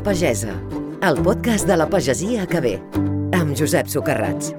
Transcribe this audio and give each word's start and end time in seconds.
Ona 0.00 0.12
Pagesa, 0.14 0.54
el 1.02 1.18
podcast 1.20 1.66
de 1.68 1.76
la 1.76 1.86
pagesia 1.92 2.46
que 2.48 2.60
ve, 2.64 2.70
amb 3.36 3.52
Josep 3.52 3.84
Socarrats. 3.92 4.54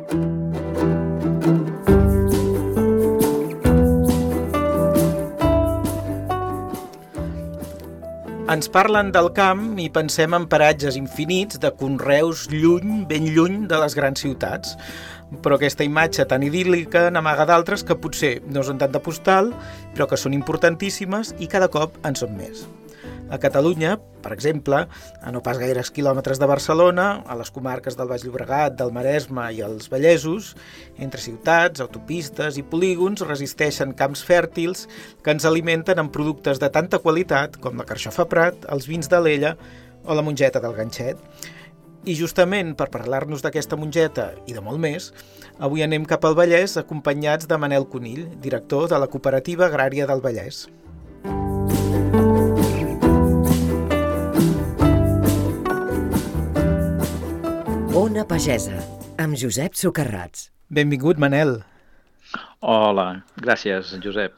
Ens 8.53 8.69
parlen 8.69 9.09
del 9.15 9.31
camp 9.33 9.79
i 9.81 9.87
pensem 9.89 10.35
en 10.37 10.45
paratges 10.45 10.99
infinits 10.99 11.57
de 11.57 11.71
conreus 11.79 12.45
lluny, 12.51 13.07
ben 13.09 13.25
lluny 13.33 13.63
de 13.71 13.79
les 13.81 13.97
grans 13.97 14.21
ciutats. 14.21 14.75
Però 15.41 15.57
aquesta 15.57 15.87
imatge 15.87 16.27
tan 16.29 16.45
idíl·lica 16.45 17.07
n'amaga 17.09 17.47
d'altres 17.49 17.81
que 17.81 17.97
potser 17.97 18.35
no 18.45 18.61
són 18.61 18.77
tant 18.77 18.93
de 18.93 19.01
postal, 19.01 19.49
però 19.95 20.05
que 20.05 20.21
són 20.21 20.37
importantíssimes 20.37 21.33
i 21.41 21.49
cada 21.49 21.71
cop 21.73 21.97
en 22.05 22.19
són 22.19 22.37
més. 22.37 22.67
A 23.31 23.37
Catalunya, 23.39 23.95
per 24.19 24.33
exemple, 24.35 24.81
a 25.23 25.29
no 25.31 25.39
pas 25.39 25.55
gaires 25.55 25.87
quilòmetres 25.95 26.35
de 26.35 26.47
Barcelona, 26.51 27.05
a 27.23 27.37
les 27.39 27.47
comarques 27.55 27.95
del 27.95 28.09
Baix 28.09 28.25
Llobregat, 28.27 28.75
del 28.75 28.91
Maresme 28.91 29.45
i 29.55 29.61
els 29.63 29.87
Vallesos, 29.87 30.49
entre 30.99 31.23
ciutats, 31.23 31.79
autopistes 31.79 32.59
i 32.59 32.65
polígons 32.67 33.23
resisteixen 33.23 33.95
camps 33.95 34.25
fèrtils 34.27 34.83
que 35.23 35.31
ens 35.31 35.47
alimenten 35.47 36.03
amb 36.03 36.11
productes 36.11 36.59
de 36.59 36.67
tanta 36.75 36.99
qualitat 36.99 37.55
com 37.63 37.79
la 37.79 37.87
carxofa 37.87 38.27
Prat, 38.27 38.67
els 38.67 38.89
vins 38.91 39.07
de 39.07 39.23
l'Ella 39.23 39.55
o 40.03 40.11
la 40.11 40.27
mongeta 40.27 40.59
del 40.59 40.75
ganxet. 40.75 41.23
I 42.03 42.17
justament 42.19 42.75
per 42.75 42.89
parlar-nos 42.91 43.45
d'aquesta 43.45 43.79
mongeta 43.79 44.33
i 44.43 44.57
de 44.57 44.65
molt 44.65 44.83
més, 44.83 45.13
avui 45.55 45.87
anem 45.87 46.03
cap 46.03 46.27
al 46.27 46.35
Vallès 46.35 46.75
acompanyats 46.83 47.47
de 47.47 47.63
Manel 47.63 47.87
Conill, 47.87 48.27
director 48.43 48.91
de 48.91 48.99
la 48.99 49.07
Cooperativa 49.07 49.71
Agrària 49.71 50.09
del 50.09 50.19
Vallès. 50.19 50.65
Ona 57.91 58.23
Pagesa, 58.23 58.77
amb 59.19 59.35
Josep 59.35 59.73
Socarrats. 59.75 60.45
Benvingut, 60.71 61.17
Manel. 61.19 61.57
Hola, 62.63 63.25
gràcies, 63.35 63.89
Josep. 63.99 64.31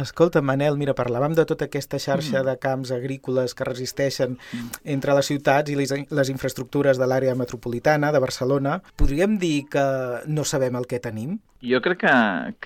Escolta, 0.00 0.42
Manel, 0.42 0.76
mira, 0.80 0.94
parlàvem 0.98 1.36
de 1.38 1.44
tota 1.46 1.68
aquesta 1.68 2.00
xarxa 2.02 2.40
mm. 2.40 2.46
de 2.48 2.54
camps 2.62 2.90
agrícoles 2.94 3.54
que 3.54 3.66
resisteixen 3.68 4.34
mm. 4.34 4.82
entre 4.96 5.14
les 5.14 5.30
ciutats 5.30 5.70
i 5.70 5.78
les, 5.78 5.94
les 5.94 6.32
infraestructures 6.32 6.98
de 6.98 7.06
l'àrea 7.06 7.36
metropolitana 7.38 8.10
de 8.10 8.22
Barcelona. 8.22 8.80
Podríem 8.98 9.38
dir 9.38 9.68
que 9.70 9.84
no 10.26 10.44
sabem 10.44 10.80
el 10.80 10.90
que 10.90 11.02
tenim? 11.02 11.38
Jo 11.64 11.78
crec 11.80 12.02
que, 12.02 12.14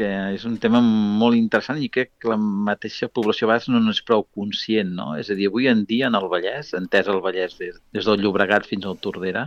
que 0.00 0.06
és 0.34 0.42
un 0.48 0.56
tema 0.58 0.80
molt 0.82 1.38
interessant 1.38 1.78
i 1.78 1.86
crec 1.92 2.16
que 2.18 2.30
la 2.32 2.38
mateixa 2.40 3.06
població 3.14 3.46
a 3.46 3.52
vegades 3.52 3.68
no 3.70 3.78
n'és 3.84 4.00
prou 4.02 4.24
conscient, 4.34 4.90
no? 4.96 5.12
És 5.20 5.30
a 5.30 5.36
dir, 5.38 5.46
avui 5.52 5.68
en 5.70 5.84
dia 5.86 6.08
en 6.10 6.16
el 6.18 6.26
Vallès, 6.32 6.72
entès 6.74 7.06
el 7.12 7.20
Vallès 7.22 7.54
des, 7.60 7.76
des 7.94 8.08
del 8.08 8.24
Llobregat 8.24 8.66
fins 8.66 8.88
al 8.88 8.98
Tordera, 9.04 9.44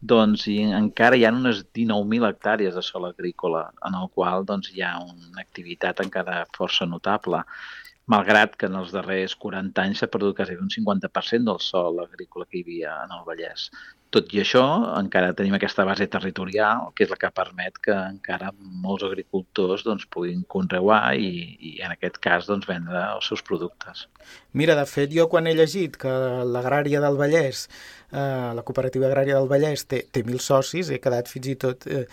doncs 0.00 0.48
i 0.50 0.56
encara 0.74 1.20
hi 1.20 1.26
ha 1.28 1.30
unes 1.36 1.62
19.000 1.76 2.26
hectàrees 2.32 2.74
de 2.74 2.82
sol 2.82 3.06
agrícola 3.06 3.68
en 3.86 3.94
el 4.00 4.10
qual 4.16 4.48
doncs, 4.48 4.72
hi 4.74 4.82
ha 4.82 4.96
una 5.04 5.44
activitat 5.44 6.02
encara 6.02 6.42
força 6.56 6.88
notable 6.88 7.09
notable, 7.10 7.44
malgrat 8.10 8.56
que 8.58 8.66
en 8.70 8.78
els 8.80 8.92
darrers 8.94 9.36
40 9.44 9.82
anys 9.82 10.02
s'ha 10.02 10.10
perdut 10.10 10.36
quasi 10.36 10.56
un 10.58 10.70
50% 10.70 11.50
del 11.50 11.60
sol 11.62 12.00
agrícola 12.02 12.46
que 12.46 12.58
hi 12.58 12.64
havia 12.66 12.94
en 13.04 13.14
el 13.18 13.26
Vallès. 13.26 13.70
Tot 14.10 14.32
i 14.34 14.40
això, 14.42 14.64
encara 14.98 15.34
tenim 15.38 15.54
aquesta 15.54 15.84
base 15.86 16.08
territorial, 16.10 16.88
que 16.98 17.04
és 17.06 17.12
la 17.12 17.18
que 17.20 17.30
permet 17.30 17.76
que 17.78 17.94
encara 17.94 18.50
molts 18.58 19.04
agricultors 19.06 19.84
doncs, 19.86 20.08
puguin 20.10 20.42
conreuar 20.50 21.14
i, 21.14 21.30
i 21.70 21.76
en 21.86 21.94
aquest 21.94 22.18
cas 22.24 22.48
doncs, 22.50 22.66
vendre 22.66 23.04
els 23.14 23.30
seus 23.30 23.44
productes. 23.46 24.08
Mira, 24.58 24.74
de 24.74 24.86
fet, 24.90 25.14
jo 25.14 25.28
quan 25.30 25.46
he 25.46 25.54
llegit 25.54 25.94
que 26.00 26.10
l'agrària 26.42 27.02
del 27.04 27.18
Vallès 27.20 27.68
eh, 27.68 28.50
la 28.54 28.64
cooperativa 28.66 29.06
agrària 29.06 29.38
del 29.38 29.48
Vallès 29.50 29.86
té, 29.86 30.02
té 30.10 30.24
mil 30.26 30.42
socis, 30.42 30.90
he 30.90 30.98
quedat 31.02 31.30
fins 31.30 31.46
i 31.52 31.56
tot 31.60 31.86
eh, 31.86 32.04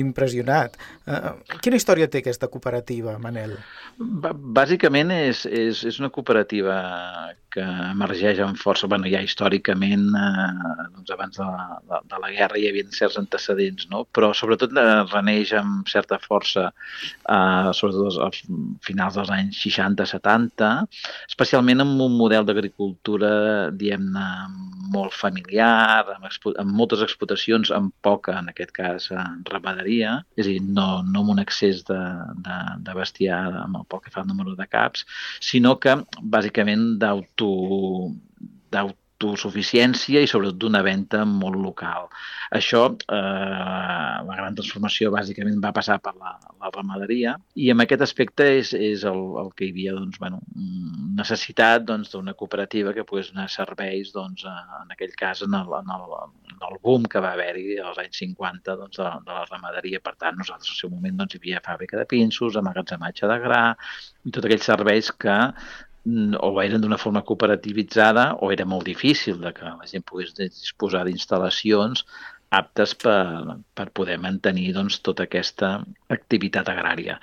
impressionat. 0.00 0.80
Eh, 1.04 1.34
quina 1.60 1.76
història 1.76 2.08
té 2.08 2.22
aquesta 2.22 2.48
cooperativa, 2.52 3.18
Manel? 3.20 3.58
Bàsicament 4.00 5.12
és, 5.20 5.44
és, 5.46 5.84
és 5.92 6.00
una 6.00 6.12
cooperativa 6.14 6.80
que 7.52 7.62
emergeix 7.62 8.40
amb 8.42 8.58
força, 8.60 8.88
bueno, 8.88 9.08
ja 9.12 9.20
històricament, 9.24 10.06
eh, 10.16 10.86
doncs 10.96 11.12
abans 11.14 11.38
de 11.38 11.46
la, 11.46 11.78
de, 11.90 12.00
de 12.12 12.20
la 12.22 12.30
guerra 12.32 12.60
hi 12.60 12.68
havia 12.70 12.88
certs 12.96 13.18
antecedents, 13.20 13.88
no? 13.92 14.04
però 14.16 14.32
sobretot 14.36 14.72
eh, 14.72 14.86
reneix 15.12 15.52
amb 15.58 15.90
certa 15.92 16.18
força, 16.22 16.70
eh, 17.22 17.70
sobretot 17.76 18.20
als 18.26 18.42
finals 18.86 19.18
dels 19.18 19.32
anys 19.36 19.60
60-70, 19.66 20.70
especialment 21.28 21.84
amb 21.84 22.00
un 22.06 22.16
model 22.18 22.48
d'agricultura, 22.48 23.32
diguem-ne, 23.76 24.28
molt 24.92 25.14
familiar, 25.16 26.04
amb, 26.16 26.26
amb 26.60 26.76
moltes 26.76 27.04
explotacions, 27.04 27.70
amb 27.72 27.92
poca, 28.04 28.36
en 28.40 28.50
aquest 28.52 28.72
cas, 28.76 29.08
ramaderia, 29.48 30.18
és 30.36 30.46
a 30.46 30.50
dir, 30.50 30.60
no, 30.64 30.88
no 31.08 31.22
amb 31.22 31.36
un 31.36 31.42
excés 31.42 31.84
de, 31.88 32.00
de, 32.44 32.58
de 32.84 32.96
bestiar 32.96 33.40
amb 33.62 33.80
el 33.80 33.86
poc 33.88 34.06
que 34.06 34.12
fa 34.14 34.24
el 34.24 34.28
número 34.28 34.56
de 34.58 34.68
caps, 34.68 35.06
sinó 35.40 35.76
que 35.80 35.96
bàsicament 36.20 36.96
d'auto 37.00 37.41
d'autosuficiència 38.72 40.22
i 40.22 40.30
sobretot 40.30 40.58
d'una 40.62 40.82
venda 40.86 41.24
molt 41.28 41.58
local. 41.60 42.08
Això, 42.52 42.82
eh, 43.16 44.16
la 44.28 44.34
gran 44.36 44.56
transformació 44.58 45.10
bàsicament 45.14 45.60
va 45.64 45.72
passar 45.72 45.98
per 46.04 46.12
la, 46.18 46.34
la 46.60 46.70
ramaderia 46.74 47.36
i 47.54 47.70
en 47.72 47.80
aquest 47.84 48.02
aspecte 48.04 48.44
és, 48.58 48.72
és 48.76 49.04
el, 49.08 49.20
el 49.42 49.48
que 49.56 49.66
hi 49.66 49.72
havia 49.72 49.94
doncs, 49.96 50.18
bueno, 50.20 50.42
necessitat 51.20 51.86
doncs, 51.88 52.10
d'una 52.12 52.32
doncs, 52.32 52.38
cooperativa 52.42 52.92
que 52.96 53.06
pogués 53.08 53.30
donar 53.32 53.48
serveis 53.52 54.12
doncs, 54.16 54.44
en 54.46 54.92
aquell 54.96 55.14
cas 55.18 55.44
en 55.46 55.56
el, 55.58 55.70
en 55.78 55.94
el, 55.96 56.04
en 56.52 56.66
el 56.68 56.76
boom 56.84 57.06
que 57.14 57.22
va 57.24 57.32
haver-hi 57.36 57.78
als 57.80 58.02
anys 58.02 58.20
50 58.24 58.76
doncs, 58.82 58.98
de, 59.00 59.12
de 59.28 59.38
la 59.38 59.46
ramaderia. 59.48 60.02
Per 60.04 60.14
tant, 60.18 60.36
nosaltres 60.38 60.74
al 60.74 60.82
seu 60.82 60.92
moment 60.92 61.22
doncs, 61.22 61.38
hi 61.38 61.42
havia 61.42 61.64
fàbrica 61.64 62.00
de 62.00 62.08
pinços, 62.10 62.58
amagatzematge 62.60 63.32
de 63.32 63.38
gra 63.46 63.62
i 64.26 64.34
tots 64.34 64.50
aquells 64.50 64.68
serveis 64.74 65.08
que 65.24 65.38
o 66.42 66.50
eren 66.62 66.82
d'una 66.82 66.98
forma 66.98 67.22
cooperativitzada 67.22 68.24
o 68.42 68.50
era 68.50 68.66
molt 68.66 68.86
difícil 68.88 69.38
de 69.42 69.52
que 69.54 69.64
la 69.64 69.86
gent 69.90 70.04
pogués 70.08 70.34
disposar 70.38 71.04
d'instal·lacions 71.06 72.02
aptes 72.52 72.92
per, 73.00 73.56
per 73.72 73.88
poder 73.96 74.18
mantenir 74.20 74.72
doncs, 74.76 74.98
tota 75.04 75.24
aquesta 75.24 75.78
activitat 76.12 76.68
agrària. 76.68 77.16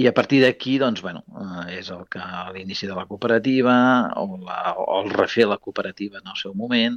I 0.00 0.06
a 0.08 0.12
partir 0.16 0.38
d'aquí, 0.44 0.76
doncs, 0.80 1.02
bueno, 1.02 1.24
eh, 1.34 1.78
és 1.80 1.90
el 1.90 2.04
que 2.12 2.22
l'inici 2.54 2.86
de 2.88 2.94
la 2.96 3.04
cooperativa 3.08 3.74
o, 4.22 4.38
la, 4.46 4.60
o 4.78 5.00
el 5.00 5.10
refer 5.12 5.48
la 5.50 5.58
cooperativa 5.58 6.20
en 6.22 6.30
el 6.30 6.38
seu 6.38 6.54
moment 6.54 6.96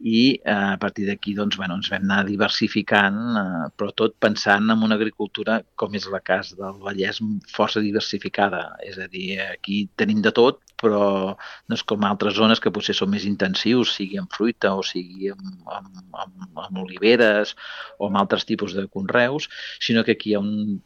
i 0.00 0.36
eh, 0.36 0.52
a 0.52 0.76
partir 0.82 1.08
d'aquí 1.08 1.34
doncs, 1.38 1.56
bueno, 1.60 1.78
ens 1.80 1.88
vam 1.92 2.04
anar 2.04 2.20
diversificant, 2.28 3.18
eh, 3.40 3.72
però 3.72 3.90
tot 3.96 4.18
pensant 4.20 4.68
en 4.74 4.84
una 4.84 5.00
agricultura, 5.00 5.62
com 5.80 5.96
és 5.96 6.06
la 6.12 6.20
cas 6.20 6.52
del 6.58 6.78
Vallès, 6.84 7.22
força 7.50 7.80
diversificada. 7.80 8.66
És 8.84 9.00
a 9.00 9.08
dir, 9.08 9.40
aquí 9.48 9.86
tenim 9.96 10.20
de 10.22 10.34
tot, 10.36 10.60
però 10.84 11.04
no 11.34 11.78
és 11.78 11.84
com 11.88 12.04
altres 12.06 12.36
zones 12.38 12.62
que 12.62 12.72
potser 12.74 12.96
són 12.96 13.12
més 13.14 13.26
intensius, 13.28 13.96
sigui 13.98 14.20
en 14.20 14.30
fruita 14.32 14.74
o 14.76 14.84
sigui 14.86 15.32
amb, 15.32 15.52
amb, 15.80 16.02
amb, 16.24 16.64
amb 16.68 16.82
oliveres 16.84 17.56
o 17.98 18.08
amb 18.10 18.20
altres 18.22 18.46
tipus 18.48 18.76
de 18.76 18.86
conreus, 18.92 19.48
sinó 19.80 20.04
que 20.04 20.18
aquí 20.18 20.32
hi 20.32 20.38
ha 20.38 20.44
un 20.44 20.82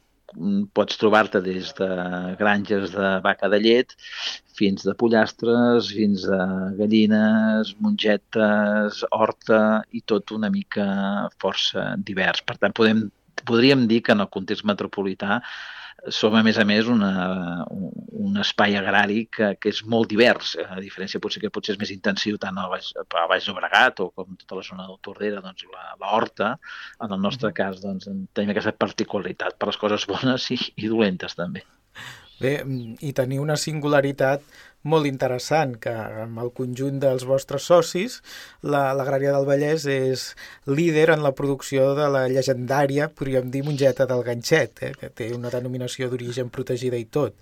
pots 0.77 0.99
trobar-te 1.01 1.41
des 1.41 1.71
de 1.79 1.89
granges 2.39 2.93
de 2.93 3.13
vaca 3.25 3.49
de 3.49 3.61
llet 3.65 3.95
fins 4.59 4.85
de 4.85 4.95
pollastres, 4.99 5.93
fins 5.95 6.27
a 6.29 6.43
gallines, 6.79 7.75
mongetes, 7.81 9.05
horta 9.11 9.85
i 9.95 10.03
tot 10.03 10.35
una 10.35 10.51
mica 10.51 10.87
força 11.41 11.95
divers. 12.11 12.43
Per 12.43 12.59
tant, 12.59 12.75
podem, 12.75 13.07
podríem 13.45 13.87
dir 13.89 14.03
que 14.03 14.13
en 14.13 14.25
el 14.25 14.33
context 14.35 14.67
metropolità 14.69 15.41
som, 16.15 16.35
a 16.39 16.43
més 16.47 16.59
a 16.59 16.65
més, 16.69 16.89
una, 16.91 17.11
un 17.69 18.39
espai 18.43 18.77
agrari 18.79 19.25
que, 19.35 19.53
que 19.61 19.73
és 19.73 19.81
molt 19.95 20.11
divers, 20.13 20.55
a 20.63 20.79
diferència 20.83 21.21
potser 21.23 21.43
que 21.43 21.53
potser 21.55 21.75
és 21.75 21.81
més 21.81 21.93
intensiu 21.95 22.39
tant 22.43 22.59
al 22.61 22.71
Baix, 22.73 22.93
a 22.99 23.27
Baix 23.31 23.49
Llobregat 23.49 24.03
o 24.05 24.11
com 24.15 24.37
tota 24.39 24.61
la 24.61 24.67
zona 24.67 24.87
del 24.87 25.01
Tordera, 25.05 25.43
doncs 25.45 25.67
la, 25.73 25.89
la 26.01 26.13
horta, 26.19 26.53
en 27.05 27.17
el 27.17 27.23
nostre 27.25 27.53
cas 27.57 27.83
doncs, 27.85 28.11
tenim 28.37 28.55
aquesta 28.55 28.77
particularitat 28.77 29.59
per 29.59 29.73
les 29.73 29.81
coses 29.81 30.07
bones 30.11 30.51
i, 30.55 30.61
i 30.77 30.93
dolentes 30.93 31.37
també. 31.39 31.65
Bé, 32.39 32.59
i 33.03 33.13
tenir 33.17 33.41
una 33.43 33.57
singularitat 33.59 34.45
molt 34.89 35.09
interessant, 35.11 35.75
que 35.83 35.93
amb 36.25 36.39
el 36.43 36.53
conjunt 36.55 37.01
dels 37.03 37.25
vostres 37.27 37.67
socis, 37.67 38.21
l'Agrària 38.63 39.33
la, 39.33 39.41
del 39.41 39.49
Vallès 39.49 39.87
és 39.91 40.27
líder 40.71 41.09
en 41.17 41.25
la 41.27 41.35
producció 41.35 41.91
de 41.99 42.07
la 42.15 42.27
llegendària, 42.31 43.09
podríem 43.11 43.51
dir, 43.55 43.65
mongeta 43.67 44.07
del 44.11 44.23
ganxet, 44.27 44.85
eh, 44.87 44.93
que 45.01 45.11
té 45.11 45.33
una 45.35 45.51
denominació 45.55 46.09
d'origen 46.13 46.53
protegida 46.55 47.01
i 47.01 47.09
tot. 47.11 47.35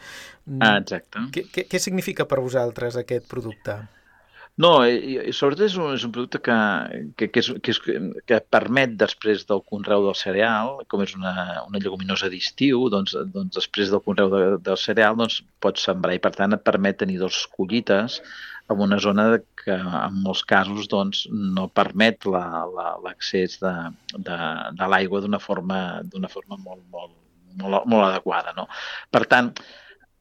Ah, 0.61 0.79
exacte. 0.79 1.29
Què, 1.35 1.47
què, 1.53 1.67
què 1.69 1.83
significa 1.83 2.27
per 2.29 2.41
vosaltres 2.41 2.97
aquest 3.03 3.29
producte? 3.29 3.79
No, 4.65 4.71
i, 4.89 5.19
i 5.29 5.33
sobretot 5.37 5.67
és 5.67 5.75
un, 5.77 5.91
és 5.93 6.05
un 6.07 6.13
producte 6.15 6.39
que, 6.41 6.55
que, 7.21 7.27
que, 7.29 7.43
és, 7.43 7.51
que, 7.61 7.75
és, 7.75 7.81
que 8.31 8.39
permet 8.55 8.95
després 8.97 9.45
del 9.51 9.61
conreu 9.69 10.07
del 10.07 10.17
cereal, 10.17 10.79
com 10.89 11.03
és 11.05 11.13
una, 11.19 11.35
una 11.67 11.83
lleguminosa 11.83 12.31
d'estiu, 12.33 12.87
doncs, 12.93 13.13
doncs 13.35 13.59
després 13.59 13.93
del 13.93 14.01
conreu 14.07 14.33
de, 14.33 14.41
del 14.65 14.81
cereal 14.81 15.19
doncs, 15.21 15.43
pots 15.61 15.85
sembrar 15.91 16.17
i 16.17 16.23
per 16.25 16.33
tant 16.39 16.57
et 16.57 16.65
permet 16.65 16.97
tenir 17.05 17.21
dos 17.21 17.43
collites 17.53 18.23
en 18.73 18.81
una 18.89 18.97
zona 18.99 19.29
que 19.61 19.77
en 19.77 20.21
molts 20.25 20.43
casos 20.49 20.89
doncs, 20.89 21.27
no 21.31 21.69
permet 21.69 22.25
l'accés 22.25 23.61
la, 23.61 23.69
la, 23.77 23.89
de, 24.17 24.23
de, 24.31 24.39
de 24.81 24.93
l'aigua 24.95 25.21
d'una 25.21 25.43
forma, 25.43 25.81
forma 26.33 26.57
molt, 26.57 26.81
molt, 26.97 27.13
molt, 27.61 27.85
molt 27.85 28.09
adequada. 28.09 28.57
No? 28.57 28.71
Per 29.13 29.27
tant, 29.29 29.53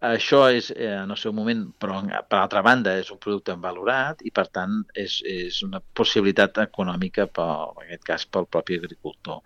això 0.01 0.49
és, 0.51 0.71
eh, 0.71 0.91
en 1.03 1.11
el 1.11 1.17
seu 1.17 1.31
moment, 1.33 1.61
però 1.79 2.01
per 2.29 2.39
altra 2.39 2.61
banda 2.61 2.97
és 2.99 3.09
un 3.11 3.17
producte 3.17 3.55
valorat 3.55 4.21
i 4.25 4.31
per 4.31 4.47
tant 4.47 4.83
és, 4.93 5.21
és 5.23 5.61
una 5.63 5.79
possibilitat 5.79 6.57
econòmica 6.57 7.27
per, 7.27 7.47
en 7.71 7.85
aquest 7.85 8.03
cas 8.03 8.25
pel 8.25 8.45
propi 8.45 8.75
agricultor. 8.75 9.41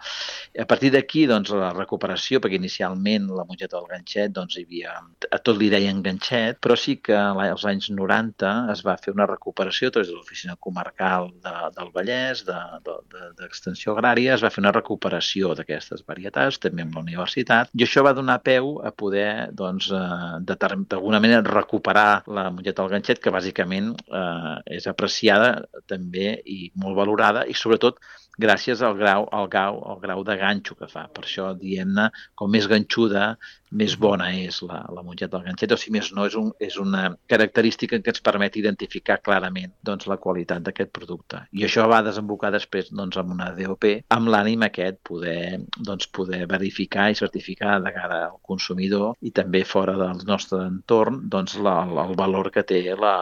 A 0.59 0.65
partir 0.65 0.91
d'aquí, 0.91 1.25
doncs, 1.29 1.51
la 1.51 1.71
recuperació, 1.73 2.39
perquè 2.39 2.57
inicialment 2.57 3.29
la 3.29 3.45
mongeta 3.45 3.77
del 3.77 3.87
ganxet 3.91 4.33
doncs, 4.33 4.57
hi 4.57 4.65
havia, 4.65 4.95
a 5.29 5.39
tot 5.39 5.57
li 5.57 5.69
deien 5.69 6.01
ganxet, 6.01 6.59
però 6.59 6.75
sí 6.75 6.97
que 6.97 7.15
als 7.15 7.65
anys 7.69 7.89
90 7.93 8.71
es 8.73 8.83
va 8.85 8.97
fer 8.97 9.13
una 9.13 9.27
recuperació 9.29 9.89
a 9.89 9.91
través 9.91 10.09
de 10.09 10.17
l'oficina 10.17 10.57
comarcal 10.59 11.29
de, 11.43 11.55
del 11.77 11.93
Vallès, 11.95 12.43
d'Extensió 12.47 13.93
de, 13.93 13.95
de, 13.95 13.99
Agrària, 13.99 14.33
es 14.35 14.43
va 14.43 14.51
fer 14.53 14.63
una 14.63 14.73
recuperació 14.75 15.53
d'aquestes 15.55 16.03
varietats, 16.07 16.59
també 16.59 16.83
amb 16.83 16.97
la 16.97 17.05
universitat, 17.05 17.69
i 17.77 17.85
això 17.85 18.03
va 18.03 18.15
donar 18.17 18.39
peu 18.43 18.79
a 18.85 18.91
poder 18.91 19.51
doncs, 19.53 19.91
eh, 19.93 20.38
d'alguna 20.39 21.19
manera 21.19 21.43
recuperar 21.45 22.23
la 22.27 22.49
mongeta 22.51 22.83
del 22.83 22.93
ganxet, 22.95 23.21
que 23.23 23.33
bàsicament 23.33 23.91
eh, 24.07 24.55
és 24.79 24.87
apreciada 24.87 25.65
també 25.87 26.39
i 26.45 26.71
molt 26.75 26.97
valorada 26.97 27.45
i 27.47 27.55
sobretot 27.57 27.99
gràcies 28.39 28.81
al 28.85 28.95
grau, 28.97 29.27
al 29.35 29.49
grau, 29.51 29.79
al 29.91 29.99
grau 30.03 30.23
de 30.27 30.35
ganxo 30.39 30.75
que 30.79 30.87
fa. 30.91 31.05
Per 31.13 31.25
això, 31.25 31.51
diem-ne, 31.59 32.09
com 32.39 32.51
més 32.51 32.67
ganxuda, 32.71 33.33
més 33.81 33.95
bona 34.01 34.29
és 34.33 34.61
la, 34.65 34.79
la 34.95 35.03
mongeta 35.05 35.35
del 35.35 35.49
ganxet, 35.49 35.73
o 35.75 35.77
si 35.77 35.91
més 35.93 36.09
no, 36.15 36.25
és, 36.29 36.37
un, 36.39 36.49
és 36.63 36.79
una 36.81 37.03
característica 37.29 37.99
que 38.01 38.13
ens 38.13 38.23
permet 38.25 38.57
identificar 38.57 39.19
clarament 39.25 39.75
doncs, 39.85 40.07
la 40.09 40.17
qualitat 40.21 40.63
d'aquest 40.65 40.93
producte. 40.95 41.43
I 41.53 41.67
això 41.67 41.85
va 41.91 42.01
desembocar 42.05 42.53
després 42.55 42.89
doncs, 42.89 43.19
amb 43.21 43.35
una 43.35 43.51
DOP, 43.57 43.89
amb 44.15 44.33
l'ànim 44.33 44.65
aquest 44.65 45.01
poder, 45.11 45.59
doncs, 45.77 46.09
poder 46.15 46.45
verificar 46.49 47.09
i 47.11 47.19
certificar 47.19 47.77
de 47.83 47.93
cara 47.95 48.23
al 48.29 48.39
consumidor 48.41 49.15
i 49.21 49.33
també 49.35 49.65
fora 49.67 49.97
del 49.99 50.25
nostre 50.29 50.63
entorn 50.65 51.25
doncs, 51.29 51.59
la, 51.61 51.81
el 52.07 52.15
valor 52.17 52.49
que 52.55 52.65
té 52.65 52.81
la, 52.95 53.15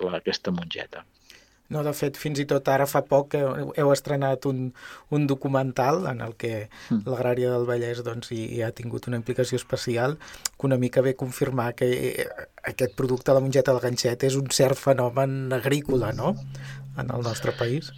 la, 0.00 0.16
aquesta 0.18 0.54
mongeta. 0.54 1.04
No, 1.72 1.80
de 1.82 1.94
fet, 1.96 2.18
fins 2.20 2.38
i 2.42 2.44
tot 2.44 2.68
ara 2.68 2.84
fa 2.84 3.00
poc 3.08 3.30
que 3.32 3.40
heu 3.40 3.92
estrenat 3.94 4.44
un, 4.50 4.66
un 5.16 5.24
documental 5.26 6.04
en 6.10 6.20
el 6.20 6.34
que 6.36 6.52
mm. 6.66 7.06
l'Agrària 7.08 7.54
del 7.54 7.64
Vallès 7.70 8.02
doncs, 8.04 8.30
hi, 8.36 8.42
hi 8.56 8.60
ha 8.62 8.68
tingut 8.76 9.08
una 9.08 9.16
implicació 9.16 9.56
especial 9.56 10.18
que 10.44 10.68
una 10.68 10.78
mica 10.80 11.00
ve 11.06 11.16
confirmar 11.16 11.72
que 11.78 11.88
eh, 12.10 12.28
aquest 12.68 12.94
producte, 12.98 13.32
la 13.32 13.40
mongeta 13.40 13.72
del 13.72 13.80
ganxet, 13.86 14.28
és 14.28 14.36
un 14.36 14.52
cert 14.52 14.78
fenomen 14.78 15.56
agrícola 15.56 16.12
no? 16.12 16.34
en 17.00 17.08
el 17.10 17.24
nostre 17.24 17.56
país. 17.56 17.94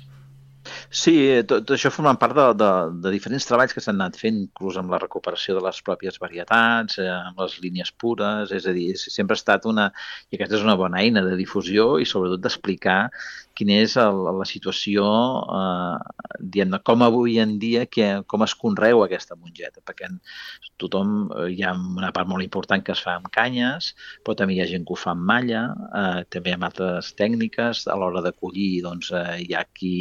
Sí, 0.96 1.12
eh, 1.28 1.42
tot, 1.44 1.64
tot 1.68 1.74
això 1.76 1.90
forma 1.92 2.14
part 2.16 2.32
de, 2.38 2.44
de, 2.56 2.68
de 3.04 3.10
diferents 3.12 3.44
treballs 3.44 3.74
que 3.76 3.82
s'han 3.84 3.98
anat 3.98 4.14
fent, 4.16 4.38
inclús 4.46 4.78
amb 4.80 4.94
la 4.94 5.00
recuperació 5.02 5.56
de 5.58 5.62
les 5.66 5.80
pròpies 5.84 6.16
varietats, 6.22 6.96
eh, 7.02 7.08
amb 7.12 7.42
les 7.42 7.58
línies 7.64 7.90
pures, 8.04 8.54
és 8.56 8.64
a 8.64 8.72
dir, 8.72 8.86
sempre 9.02 9.36
ha 9.36 9.40
estat 9.42 9.68
una, 9.68 9.90
i 10.30 10.38
aquesta 10.38 10.56
és 10.56 10.64
una 10.64 10.78
bona 10.80 11.02
eina 11.04 11.20
de 11.26 11.36
difusió 11.36 11.98
i 12.00 12.08
sobretot 12.08 12.40
d'explicar 12.46 13.00
quina 13.56 13.76
és 13.84 13.98
el, 14.00 14.22
la 14.38 14.48
situació, 14.48 15.04
eh, 15.58 16.40
diguem 16.40 16.76
com 16.88 17.04
avui 17.04 17.36
en 17.44 17.56
dia, 17.60 17.84
que, 17.92 18.08
com 18.32 18.44
es 18.48 18.56
conreu 18.64 19.04
aquesta 19.04 19.36
mongeta, 19.36 19.84
perquè 19.84 20.08
tothom, 20.80 21.16
eh, 21.28 21.50
hi 21.58 21.64
ha 21.64 21.76
una 21.76 22.12
part 22.16 22.32
molt 22.32 22.44
important 22.48 22.84
que 22.84 22.96
es 22.96 23.04
fa 23.04 23.18
amb 23.20 23.28
canyes, 23.36 23.92
però 24.24 24.36
també 24.40 24.56
hi 24.56 24.64
ha 24.64 24.70
gent 24.72 24.88
que 24.88 24.96
ho 24.96 25.02
fa 25.04 25.12
amb 25.12 25.28
malla, 25.28 25.66
eh, 26.02 26.20
també 26.32 26.52
hi 26.52 26.56
ha 26.56 26.64
altres 26.70 27.12
tècniques, 27.20 27.84
a 27.92 28.00
l'hora 28.00 28.24
de 28.24 28.32
collir 28.32 28.70
doncs, 28.88 29.12
eh, 29.12 29.42
hi 29.44 29.56
ha 29.56 29.68
qui, 29.76 29.96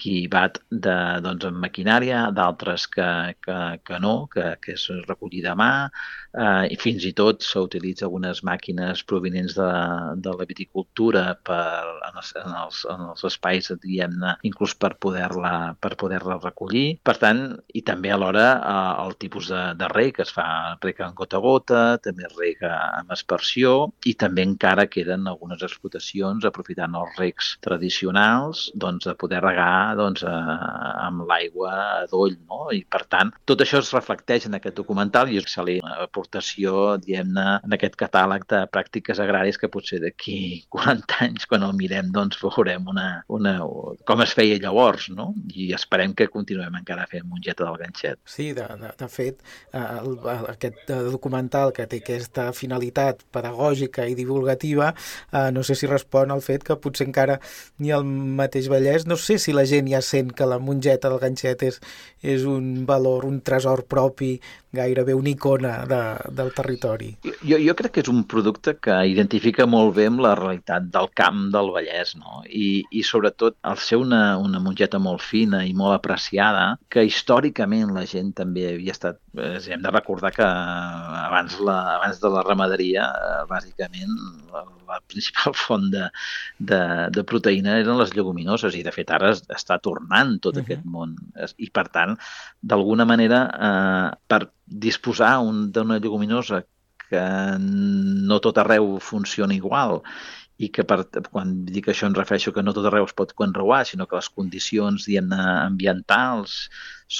qui 0.00 0.24
bat 0.32 0.58
de, 0.70 0.96
doncs, 1.24 1.44
amb 1.50 1.60
maquinària, 1.60 2.24
d'altres 2.36 2.86
que, 2.94 3.10
que, 3.44 3.58
que 3.84 4.00
no, 4.02 4.14
que, 4.32 4.54
que 4.64 4.74
és 4.78 4.86
recollir 5.08 5.42
de 5.44 5.52
mà, 5.58 5.70
eh, 6.32 6.66
i 6.72 6.78
fins 6.80 7.04
i 7.04 7.12
tot 7.16 7.44
s'utilitza 7.44 8.06
algunes 8.08 8.40
màquines 8.46 9.02
provenents 9.10 9.56
de, 9.58 9.70
de 10.24 10.34
la 10.38 10.46
viticultura 10.48 11.24
per, 11.44 11.60
en, 12.08 12.20
els, 12.22 12.32
en, 12.40 12.54
els, 12.64 12.82
en 12.94 13.04
els 13.10 13.26
espais, 13.28 13.70
diguem-ne, 13.82 14.36
inclús 14.48 14.76
per 14.80 14.94
poder-la 15.02 15.54
per 15.80 15.94
poder-la 16.00 16.38
recollir. 16.40 17.00
Per 17.04 17.16
tant, 17.20 17.42
i 17.76 17.84
també 17.86 18.12
alhora 18.14 18.46
eh, 18.56 19.04
el 19.04 19.16
tipus 19.20 19.50
de, 19.52 19.62
de 19.80 19.90
reg, 19.92 20.22
es 20.24 20.32
fa 20.34 20.46
reg 20.80 21.04
en 21.04 21.16
gota 21.18 21.40
a 21.40 21.44
gota, 21.44 21.82
també 22.02 22.28
reg 22.36 22.64
amb 22.70 23.12
aspersió, 23.12 23.90
i 24.08 24.16
també 24.18 24.46
encara 24.46 24.88
queden 24.90 25.28
algunes 25.28 25.62
explotacions 25.66 26.46
aprofitant 26.48 26.96
els 26.96 27.20
regs 27.20 27.54
tradicionals 27.64 28.68
doncs, 28.74 29.06
de 29.10 29.16
poder 29.20 29.42
regar 29.44 29.89
doncs, 29.98 30.24
eh, 30.26 30.30
amb 31.06 31.24
l'aigua 31.28 32.06
doll, 32.10 32.36
no? 32.48 32.68
I 32.74 32.82
per 32.84 33.04
tant, 33.10 33.32
tot 33.48 33.62
això 33.64 33.80
es 33.82 33.92
reflecteix 33.94 34.46
en 34.48 34.56
aquest 34.58 34.76
documental 34.76 35.30
i 35.30 35.38
és 35.40 35.58
una 35.60 35.96
aportació, 36.04 36.96
diguem-ne, 37.02 37.46
en 37.64 37.76
aquest 37.76 37.96
catàleg 38.00 38.46
de 38.50 38.62
pràctiques 38.72 39.20
agràries 39.20 39.58
que 39.58 39.68
potser 39.68 40.00
d'aquí 40.02 40.38
40 40.74 41.20
anys, 41.26 41.46
quan 41.50 41.64
el 41.66 41.74
mirem, 41.78 42.10
doncs 42.14 42.40
veurem 42.42 42.88
una, 42.88 43.08
una, 43.28 43.56
com 44.06 44.24
es 44.24 44.34
feia 44.36 44.58
llavors, 44.62 45.08
no? 45.14 45.32
I 45.54 45.72
esperem 45.76 46.14
que 46.14 46.30
continuem 46.32 46.80
encara 46.80 47.08
fent 47.10 47.26
mongeta 47.26 47.66
del 47.66 47.78
ganxet. 47.80 48.20
Sí, 48.24 48.52
de, 48.56 48.66
de, 48.80 48.92
de 48.98 49.08
fet, 49.12 49.42
eh, 49.72 49.84
el, 50.00 50.16
aquest 50.54 50.90
documental 51.10 51.74
que 51.76 51.86
té 51.90 52.00
aquesta 52.00 52.50
finalitat 52.56 53.24
pedagògica 53.34 54.06
i 54.08 54.16
divulgativa, 54.18 54.92
eh, 55.32 55.48
no 55.54 55.64
sé 55.66 55.76
si 55.78 55.90
respon 55.90 56.30
al 56.30 56.42
fet 56.44 56.64
que 56.66 56.78
potser 56.80 57.08
encara 57.08 57.38
ni 57.78 57.92
el 57.94 58.04
mateix 58.04 58.68
Vallès, 58.70 59.06
no 59.06 59.16
sé 59.20 59.38
si 59.38 59.54
la 59.56 59.64
gent 59.68 59.79
ja 59.88 60.02
sent 60.04 60.34
que 60.36 60.48
la 60.48 60.58
mongeta 60.58 61.08
del 61.08 61.20
ganxet 61.22 61.62
és, 61.62 61.80
és 62.20 62.44
un 62.44 62.84
valor, 62.86 63.24
un 63.24 63.40
tresor 63.40 63.86
propi, 63.88 64.34
gairebé 64.72 65.14
una 65.14 65.30
icona 65.30 65.72
de, 65.88 66.00
del 66.36 66.52
territori. 66.54 67.10
Jo, 67.24 67.58
jo 67.58 67.74
crec 67.78 67.96
que 67.96 68.04
és 68.04 68.10
un 68.12 68.22
producte 68.30 68.76
que 68.78 68.96
identifica 69.10 69.66
molt 69.66 69.96
bé 69.96 70.06
amb 70.10 70.22
la 70.22 70.34
realitat 70.38 70.86
del 70.94 71.10
camp 71.18 71.48
del 71.54 71.72
Vallès, 71.74 72.14
no? 72.20 72.44
I, 72.46 72.84
i 72.90 73.02
sobretot 73.06 73.56
el 73.66 73.80
ser 73.82 73.98
una, 74.02 74.38
una 74.38 74.62
mongeta 74.62 75.00
molt 75.02 75.24
fina 75.24 75.64
i 75.66 75.74
molt 75.74 75.96
apreciada, 75.96 76.76
que 76.90 77.06
històricament 77.06 77.94
la 77.96 78.06
gent 78.06 78.34
també 78.36 78.68
havia 78.70 78.94
estat... 78.94 79.18
Eh, 79.38 79.60
hem 79.70 79.82
de 79.82 79.90
recordar 79.90 80.32
que 80.34 80.42
abans, 80.42 81.58
la, 81.62 81.76
abans 81.96 82.18
de 82.20 82.30
la 82.34 82.42
ramaderia, 82.42 83.04
eh, 83.06 83.44
bàsicament, 83.50 84.16
la, 84.50 84.64
la 84.88 84.98
principal 85.06 85.54
font 85.64 85.86
de, 85.92 86.08
de, 86.58 86.80
de 87.14 87.24
proteïna 87.32 87.78
eren 87.78 88.00
les 88.00 88.14
lleguminoses 88.16 88.74
i, 88.74 88.82
de 88.86 88.94
fet, 88.94 89.12
ara 89.14 89.30
està 89.54 89.78
tornant 89.78 90.36
tot 90.40 90.56
uh 90.56 90.58
-huh. 90.58 90.66
aquest 90.66 90.84
món. 90.84 91.14
I, 91.56 91.70
per 91.70 91.86
tant, 91.94 92.16
d'alguna 92.60 93.06
manera, 93.06 93.40
eh, 93.68 94.18
per 94.26 94.42
disposar 94.66 95.38
d'una 95.74 95.98
lleguminosa 95.98 96.64
que 97.10 97.22
no 97.58 98.38
tot 98.38 98.58
arreu 98.58 98.98
funciona 99.00 99.54
igual 99.54 100.02
i 100.60 100.68
que 100.74 100.84
per, 100.84 100.98
quan 101.32 101.52
dic 101.68 101.90
això 101.90 102.08
em 102.08 102.16
refereixo 102.16 102.52
que 102.56 102.64
no 102.64 102.74
tot 102.76 102.88
arreu 102.90 103.06
es 103.08 103.16
pot 103.16 103.32
conreuar, 103.42 103.82
sinó 103.88 104.06
que 104.08 104.18
les 104.18 104.30
condicions 104.40 105.06
diguem 105.08 105.32
ambientals 105.40 106.56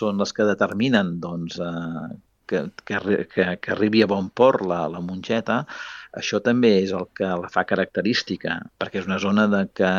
són 0.01 0.21
les 0.21 0.35
que 0.37 0.49
determinen 0.49 1.17
doncs, 1.25 1.57
eh, 1.65 2.11
que, 2.51 2.61
que, 2.85 2.99
que, 3.33 3.47
que 3.63 3.73
arribi 3.73 4.03
a 4.03 4.11
bon 4.11 4.29
port 4.35 4.65
la, 4.67 4.83
la 4.91 5.01
mongeta, 5.07 5.61
això 6.21 6.41
també 6.43 6.73
és 6.81 6.91
el 6.99 7.05
que 7.15 7.29
la 7.43 7.51
fa 7.55 7.63
característica, 7.69 8.57
perquè 8.81 8.99
és 9.01 9.07
una 9.07 9.21
zona 9.23 9.45
de 9.53 9.61
que 9.79 9.91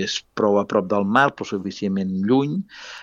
és 0.00 0.14
prou 0.38 0.56
a 0.56 0.64
prop 0.70 0.88
del 0.88 1.04
mar, 1.16 1.26
però 1.36 1.48
suficientment 1.50 2.14
lluny, 2.30 2.56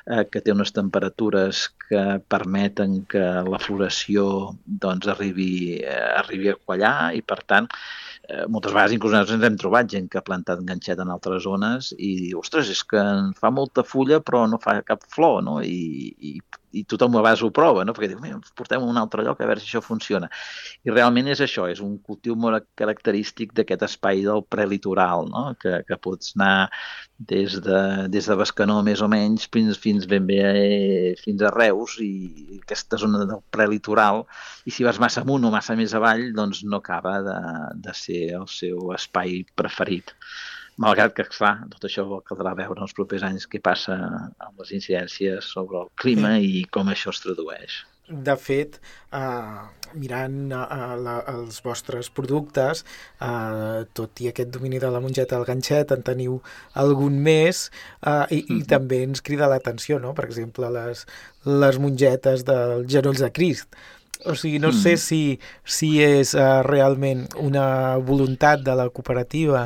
eh, 0.10 0.24
que 0.32 0.42
té 0.42 0.56
unes 0.56 0.74
temperatures 0.74 1.68
que 1.86 2.04
permeten 2.36 3.04
que 3.14 3.24
la 3.46 3.62
floració 3.62 4.26
doncs, 4.66 5.12
arribi, 5.14 5.52
eh, 5.84 6.10
arribi 6.24 6.50
a 6.50 6.58
quallar 6.58 6.98
i, 7.14 7.22
per 7.22 7.44
tant, 7.54 7.70
eh, 8.30 8.46
moltes 8.48 8.74
vegades 8.74 8.96
inclús 8.96 9.16
ens 9.18 9.32
hem 9.34 9.58
trobat 9.60 9.90
gent 9.92 10.10
que 10.12 10.20
ha 10.20 10.26
plantat 10.26 10.62
enganxet 10.62 11.02
en 11.04 11.12
altres 11.14 11.44
zones 11.48 11.92
i 11.98 12.34
ostres, 12.40 12.72
és 12.72 12.84
que 12.88 13.04
fa 13.40 13.52
molta 13.52 13.86
fulla 13.88 14.22
però 14.24 14.46
no 14.50 14.62
fa 14.64 14.80
cap 14.88 15.04
flor, 15.16 15.42
no? 15.46 15.60
I, 15.62 16.14
i 16.20 16.38
i 16.74 16.84
tothom 16.90 17.16
a 17.16 17.22
vegades 17.22 17.44
ho 17.46 17.52
prova, 17.54 17.86
no? 17.86 17.94
perquè 17.96 18.10
diu, 18.12 18.40
portem 18.58 18.82
a 18.82 18.90
un 18.90 19.00
altre 19.00 19.26
lloc 19.26 19.42
a 19.42 19.48
veure 19.50 19.62
si 19.62 19.70
això 19.70 19.84
funciona. 19.86 20.30
I 20.84 20.94
realment 20.94 21.30
és 21.34 21.44
això, 21.46 21.68
és 21.72 21.82
un 21.84 21.96
cultiu 22.02 22.36
molt 22.40 22.66
característic 22.80 23.54
d'aquest 23.58 23.86
espai 23.90 24.24
del 24.26 24.44
prelitoral, 24.50 25.30
no? 25.30 25.46
que, 25.62 25.80
que 25.88 26.00
pots 26.02 26.34
anar 26.38 26.70
des 27.20 27.60
de, 27.62 28.08
des 28.10 28.28
de 28.28 28.36
Bescanó 28.36 28.80
més 28.84 29.02
o 29.02 29.08
menys 29.12 29.46
fins, 29.54 29.78
fins 29.80 30.08
ben 30.10 30.26
bé 30.28 30.42
fins 31.22 31.44
a 31.44 31.52
Reus 31.54 31.96
i 32.04 32.60
aquesta 32.60 33.00
zona 33.00 33.24
del 33.30 33.44
prelitoral 33.54 34.24
i 34.68 34.74
si 34.74 34.84
vas 34.88 35.00
massa 35.00 35.24
amunt 35.24 35.46
o 35.48 35.54
massa 35.54 35.78
més 35.80 35.94
avall 35.96 36.26
doncs 36.36 36.64
no 36.68 36.82
acaba 36.82 37.20
de, 37.24 37.38
de 37.86 37.96
ser 37.96 38.24
el 38.40 38.50
seu 38.52 38.92
espai 38.98 39.44
preferit 39.56 40.12
malgrat 40.82 41.14
que, 41.18 41.26
clar, 41.30 41.56
tot 41.74 41.88
això 41.90 42.06
caldrà 42.28 42.56
veure 42.58 42.80
en 42.80 42.88
els 42.88 42.96
propers 42.98 43.26
anys 43.28 43.48
què 43.50 43.62
passa 43.64 43.96
amb 43.98 44.62
les 44.62 44.74
incidències 44.80 45.54
sobre 45.56 45.84
el 45.84 45.90
clima 46.00 46.38
i 46.40 46.64
com 46.72 46.90
això 46.94 47.14
es 47.14 47.24
tradueix. 47.26 47.84
de 48.04 48.34
fet, 48.36 48.82
eh, 49.16 49.62
mirant 49.96 50.52
eh, 50.52 50.96
la, 51.00 51.14
els 51.32 51.62
vostres 51.64 52.10
productes, 52.12 52.84
eh, 53.24 53.86
tot 53.96 54.20
i 54.20 54.28
aquest 54.28 54.52
domini 54.52 54.82
de 54.84 54.90
la 54.92 55.00
mongeta 55.00 55.38
al 55.38 55.46
ganxet, 55.48 55.94
en 55.96 56.04
teniu 56.04 56.42
algun 56.84 57.16
més 57.24 57.70
eh, 58.06 58.26
i, 58.36 58.42
i 58.58 58.62
també 58.68 59.04
ens 59.08 59.24
crida 59.24 59.48
l'atenció, 59.48 60.02
no? 60.04 60.12
per 60.18 60.28
exemple, 60.28 60.68
les, 60.76 61.06
les 61.48 61.80
mongetes 61.80 62.44
dels 62.44 62.92
genolls 62.92 63.24
de 63.24 63.32
Crist. 63.32 63.72
O 64.26 64.36
sigui, 64.36 64.60
no 64.60 64.72
mm. 64.72 64.80
sé 64.84 64.98
si, 65.00 65.40
si 65.66 65.98
és 66.04 66.32
uh, 66.38 66.62
realment 66.64 67.26
una 67.44 67.98
voluntat 68.00 68.62
de 68.64 68.76
la 68.80 68.86
cooperativa 68.88 69.66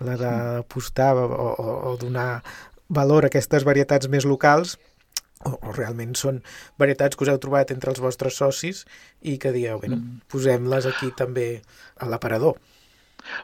la 0.00 0.16
d'apostar 0.18 1.12
o, 1.16 1.26
o, 1.28 1.68
o 1.90 1.96
donar 2.00 2.42
valor 2.88 3.24
a 3.24 3.30
aquestes 3.32 3.64
varietats 3.64 4.10
més 4.10 4.26
locals 4.28 4.76
o, 5.44 5.54
o 5.54 5.74
realment 5.76 6.14
són 6.18 6.40
varietats 6.80 7.16
que 7.16 7.26
us 7.26 7.32
heu 7.32 7.40
trobat 7.42 7.72
entre 7.74 7.92
els 7.92 8.02
vostres 8.02 8.38
socis 8.40 8.84
i 9.22 9.36
que 9.38 9.52
dieu, 9.54 9.78
bueno, 9.80 10.00
mm. 10.00 10.24
posem-les 10.32 10.88
aquí 10.90 11.12
també 11.16 11.48
a 12.00 12.08
l'aparador. 12.10 12.58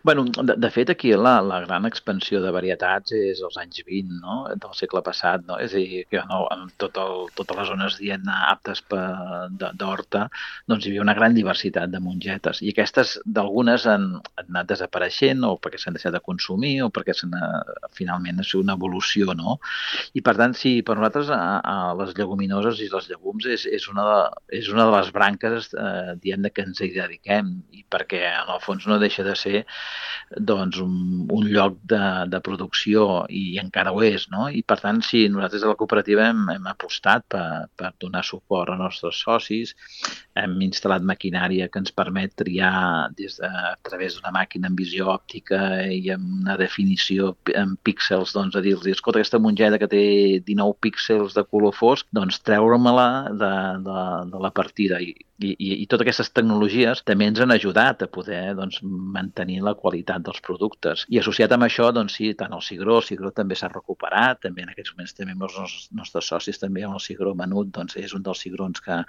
Bueno, 0.02 0.24
de, 0.24 0.54
de 0.56 0.70
fet, 0.70 0.90
aquí 0.90 1.12
la, 1.12 1.40
la 1.42 1.60
gran 1.60 1.86
expansió 1.88 2.40
de 2.42 2.52
varietats 2.54 3.12
és 3.16 3.40
als 3.44 3.56
anys 3.60 3.82
20, 3.86 4.20
no? 4.22 4.36
del 4.50 4.74
segle 4.76 5.02
passat. 5.06 5.44
No? 5.48 5.58
És 5.62 5.74
a 5.74 5.80
dir, 5.80 6.04
que 6.10 6.22
no, 6.28 6.42
en 6.54 6.68
tot 6.80 6.98
el, 7.00 7.26
totes 7.38 7.58
les 7.58 7.70
zones 7.72 7.98
dient 8.00 8.28
aptes 8.34 8.82
d'horta, 8.90 10.26
doncs 10.70 10.86
hi 10.86 10.92
havia 10.92 11.04
una 11.04 11.16
gran 11.18 11.36
diversitat 11.36 11.92
de 11.92 12.00
mongetes. 12.02 12.62
I 12.62 12.74
aquestes, 12.74 13.16
d'algunes, 13.24 13.86
han, 13.90 14.06
han 14.36 14.50
anat 14.50 14.70
desapareixent 14.74 15.44
o 15.48 15.54
perquè 15.62 15.80
s'han 15.80 15.96
deixat 15.96 16.16
de 16.16 16.22
consumir 16.24 16.74
o 16.84 16.90
perquè 16.94 17.16
s'han 17.16 17.34
finalment 17.96 18.40
ha 18.40 18.46
sigut 18.46 18.66
una 18.66 18.78
evolució. 18.78 19.34
No? 19.36 19.58
I 20.14 20.24
per 20.26 20.36
tant, 20.38 20.56
sí, 20.56 20.80
per 20.86 20.98
nosaltres 20.98 21.32
a, 21.34 21.40
a 21.60 21.76
les 22.00 22.14
lleguminoses 22.18 22.80
i 22.84 22.90
les 22.92 23.08
llegums 23.10 23.46
és, 23.50 23.66
és, 23.66 23.88
una, 23.92 24.06
de, 24.08 24.20
és 24.60 24.70
una 24.72 24.86
de 24.88 24.96
les 24.96 25.12
branques 25.14 25.72
eh, 25.74 26.16
dient 26.22 26.48
que 26.54 26.64
ens 26.66 26.80
hi 26.82 26.92
dediquem 26.94 27.52
i 27.76 27.84
perquè 27.90 28.22
en 28.30 28.50
el 28.54 28.60
fons 28.64 28.86
no 28.88 28.98
deixa 29.02 29.24
de 29.26 29.34
ser 29.38 29.64
doncs, 30.36 30.78
un, 30.78 31.26
un 31.30 31.48
lloc 31.50 31.78
de, 31.90 32.02
de 32.30 32.40
producció 32.44 33.24
i 33.28 33.58
encara 33.62 33.92
ho 33.92 34.02
és. 34.06 34.28
No? 34.30 34.46
I 34.48 34.62
per 34.62 34.78
tant, 34.82 35.00
sí, 35.02 35.24
nosaltres 35.28 35.64
a 35.64 35.72
la 35.72 35.78
cooperativa 35.80 36.28
hem, 36.30 36.44
hem 36.54 36.68
apostat 36.70 37.26
per, 37.34 37.46
per 37.76 37.92
donar 38.02 38.22
suport 38.26 38.70
als 38.70 38.80
nostres 38.80 39.22
socis, 39.24 39.74
hem 40.38 40.56
instal·lat 40.66 41.04
maquinària 41.06 41.68
que 41.68 41.82
ens 41.82 41.94
permet 41.94 42.36
triar 42.38 43.10
des 43.18 43.38
de, 43.40 43.50
a 43.50 43.74
través 43.86 44.16
d'una 44.16 44.32
màquina 44.34 44.70
amb 44.70 44.78
visió 44.78 45.10
òptica 45.12 45.60
i 45.90 46.12
amb 46.14 46.44
una 46.44 46.56
definició 46.60 47.34
en 47.54 47.74
píxels, 47.84 48.34
doncs, 48.36 48.56
a 48.56 48.62
dir-los, 48.64 48.86
escolta, 48.90 49.20
aquesta 49.20 49.42
mongeta 49.42 49.80
que 49.80 49.90
té 49.90 50.04
19 50.46 50.78
píxels 50.84 51.34
de 51.34 51.44
color 51.48 51.74
fosc, 51.76 52.06
doncs 52.14 52.40
treure-me-la 52.46 53.10
de, 53.34 53.52
de, 53.86 54.06
de 54.30 54.44
la 54.46 54.52
partida. 54.54 55.00
I, 55.02 55.14
i, 55.40 55.52
i 55.82 55.86
totes 55.88 56.04
aquestes 56.04 56.30
tecnologies 56.36 57.02
també 57.08 57.28
ens 57.30 57.40
han 57.40 57.54
ajudat 57.54 58.04
a 58.04 58.10
poder 58.12 58.42
doncs, 58.58 58.80
mantenir 58.84 59.59
la 59.64 59.74
qualitat 59.78 60.22
dels 60.26 60.40
productes. 60.44 61.04
I 61.12 61.20
associat 61.20 61.52
amb 61.54 61.66
això, 61.66 61.90
doncs 61.94 62.16
sí, 62.18 62.32
tant 62.38 62.54
el 62.56 62.62
cigró, 62.64 62.98
el 63.00 63.06
cigró 63.06 63.32
també 63.36 63.56
s'ha 63.58 63.70
recuperat, 63.72 64.40
també 64.46 64.64
en 64.64 64.72
aquests 64.72 64.94
moments 64.94 65.16
també 65.16 65.36
els 65.36 65.88
nostres, 65.96 66.28
socis 66.30 66.60
també 66.62 66.84
amb 66.86 66.98
el 66.98 67.04
cigró 67.04 67.34
menut, 67.38 67.72
doncs 67.76 67.96
és 68.00 68.14
un 68.16 68.24
dels 68.26 68.42
cigrons 68.44 68.82
que, 68.84 69.00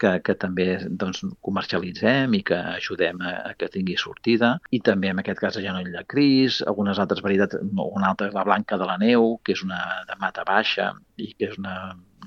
que, 0.00 0.14
que 0.26 0.36
també 0.44 0.68
doncs, 0.88 1.22
comercialitzem 1.46 2.34
i 2.38 2.42
que 2.46 2.58
ajudem 2.76 3.22
a, 3.24 3.34
a 3.50 3.54
que 3.58 3.70
tingui 3.72 3.96
sortida. 4.00 4.56
I 4.70 4.82
també 4.84 5.12
en 5.14 5.22
aquest 5.22 5.42
cas 5.42 5.58
a 5.58 5.64
genoll 5.64 5.90
de 5.94 6.04
cris, 6.10 6.60
algunes 6.66 7.00
altres 7.02 7.24
varietats, 7.24 7.60
una 7.72 8.12
altra 8.12 8.30
la 8.34 8.46
blanca 8.46 8.78
de 8.78 8.86
la 8.88 8.98
neu, 9.00 9.36
que 9.44 9.56
és 9.56 9.64
una 9.66 9.80
de 10.08 10.16
mata 10.20 10.46
baixa 10.46 10.92
i 11.20 11.32
que 11.34 11.50
és 11.50 11.58
una 11.58 11.76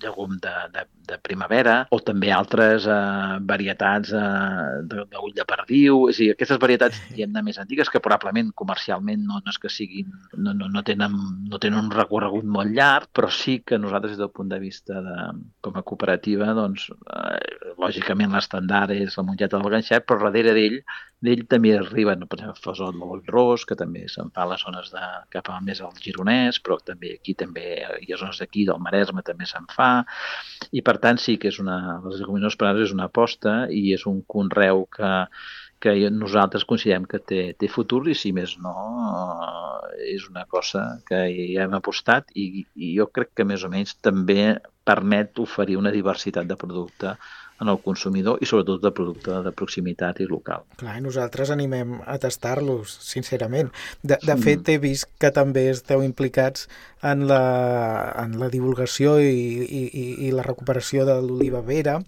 llegum 0.03 0.35
de, 0.43 0.53
de, 0.73 0.83
de 1.09 1.17
primavera, 1.25 1.75
o 1.95 1.99
també 2.03 2.31
altres 2.35 2.87
eh, 2.89 3.39
varietats 3.49 4.13
eh, 4.17 4.81
d'ull 4.91 5.33
de 5.35 5.45
perdiu, 5.49 6.03
és 6.11 6.19
a 6.19 6.23
dir, 6.23 6.29
aquestes 6.35 6.61
varietats 6.61 6.99
diguem 7.13 7.39
més 7.43 7.59
antigues 7.61 7.91
que 7.91 8.03
probablement 8.03 8.51
comercialment 8.59 9.23
no, 9.27 9.39
no 9.39 9.53
és 9.53 9.59
que 9.61 9.71
siguin, 9.71 10.11
no, 10.37 10.53
no, 10.53 10.69
no, 10.71 10.83
tenen, 10.85 11.15
no 11.49 11.61
tenen 11.63 11.85
un 11.85 11.93
recorregut 11.95 12.45
molt 12.57 12.73
llarg, 12.75 13.09
però 13.15 13.31
sí 13.31 13.59
que 13.65 13.79
nosaltres 13.81 14.13
des 14.13 14.21
del 14.21 14.33
punt 14.35 14.51
de 14.51 14.59
vista 14.61 15.01
de, 15.01 15.17
com 15.65 15.79
a 15.79 15.85
cooperativa, 15.87 16.51
doncs, 16.57 16.89
eh, 16.91 17.73
lògicament 17.79 18.35
l'estandard 18.35 18.93
és 18.95 19.17
la 19.17 19.25
mongeta 19.25 19.57
del 19.57 19.73
ganxet, 19.73 20.05
però 20.07 20.29
darrere 20.33 20.53
d'ell 20.57 20.79
d'ell 21.23 21.45
també 21.49 21.71
arriben, 21.77 22.25
per 22.27 22.39
exemple, 22.39 22.63
Fesol 22.65 22.95
molt 22.99 23.29
Ros, 23.31 23.63
que 23.69 23.77
també 23.79 24.05
se'n 24.11 24.31
fa 24.35 24.43
a 24.43 24.49
les 24.51 24.63
zones 24.65 24.91
de, 24.93 25.03
cap 25.33 25.49
a 25.53 25.59
més 25.63 25.81
al 25.81 25.95
Gironès, 26.03 26.59
però 26.63 26.77
també 26.83 27.15
aquí 27.17 27.35
també 27.39 27.65
hi 28.03 28.11
ha 28.11 28.19
zones 28.19 28.41
d'aquí, 28.41 28.65
del 28.67 28.81
Maresme 28.83 29.23
també 29.25 29.47
se'n 29.49 29.69
fa, 29.71 29.91
i 30.71 30.83
per 30.85 30.97
tant 31.03 31.21
sí 31.21 31.37
que 31.39 31.51
és 31.53 31.59
una, 31.63 31.79
les 32.05 32.19
leguminoses 32.23 32.59
parades 32.59 32.89
és 32.89 32.95
una 32.95 33.07
aposta 33.11 33.57
i 33.71 33.93
és 33.95 34.07
un 34.09 34.21
conreu 34.35 34.85
que, 34.97 35.13
que 35.83 35.95
nosaltres 36.11 36.67
considerem 36.67 37.07
que 37.09 37.19
té, 37.19 37.41
té 37.59 37.71
futur 37.71 38.05
i 38.11 38.15
si 38.15 38.31
més 38.35 38.57
no 38.63 38.75
és 40.03 40.27
una 40.29 40.45
cosa 40.51 40.85
que 41.07 41.25
hi 41.31 41.57
hem 41.59 41.75
apostat 41.77 42.31
i, 42.35 42.65
i 42.75 42.93
jo 42.97 43.09
crec 43.15 43.33
que 43.35 43.47
més 43.47 43.63
o 43.63 43.71
menys 43.71 43.95
també 44.03 44.55
permet 44.83 45.39
oferir 45.39 45.77
una 45.79 45.91
diversitat 45.91 46.47
de 46.49 46.59
producte 46.59 47.15
en 47.61 47.69
el 47.69 47.79
consumidor 47.79 48.41
i 48.41 48.47
sobretot 48.49 48.81
de 48.83 48.91
producte 48.91 49.39
de 49.45 49.51
proximitat 49.55 50.19
i 50.23 50.27
local. 50.27 50.65
Clar, 50.79 50.97
nosaltres 51.05 51.51
animem 51.53 51.95
a 52.05 52.17
tastar-los, 52.21 52.91
sincerament. 53.05 53.71
De, 54.01 54.17
de 54.17 54.35
mm. 54.35 54.43
fet, 54.43 54.69
he 54.73 54.79
vist 54.83 55.09
que 55.21 55.31
també 55.35 55.67
esteu 55.71 56.03
implicats 56.03 56.67
en 57.01 57.27
la, 57.29 57.43
en 58.23 58.37
la 58.41 58.49
divulgació 58.53 59.15
i, 59.21 59.63
i, 59.63 60.05
i 60.27 60.31
la 60.35 60.45
recuperació 60.45 61.07
de 61.07 61.19
l'oliva 61.23 61.63
vera, 61.65 61.99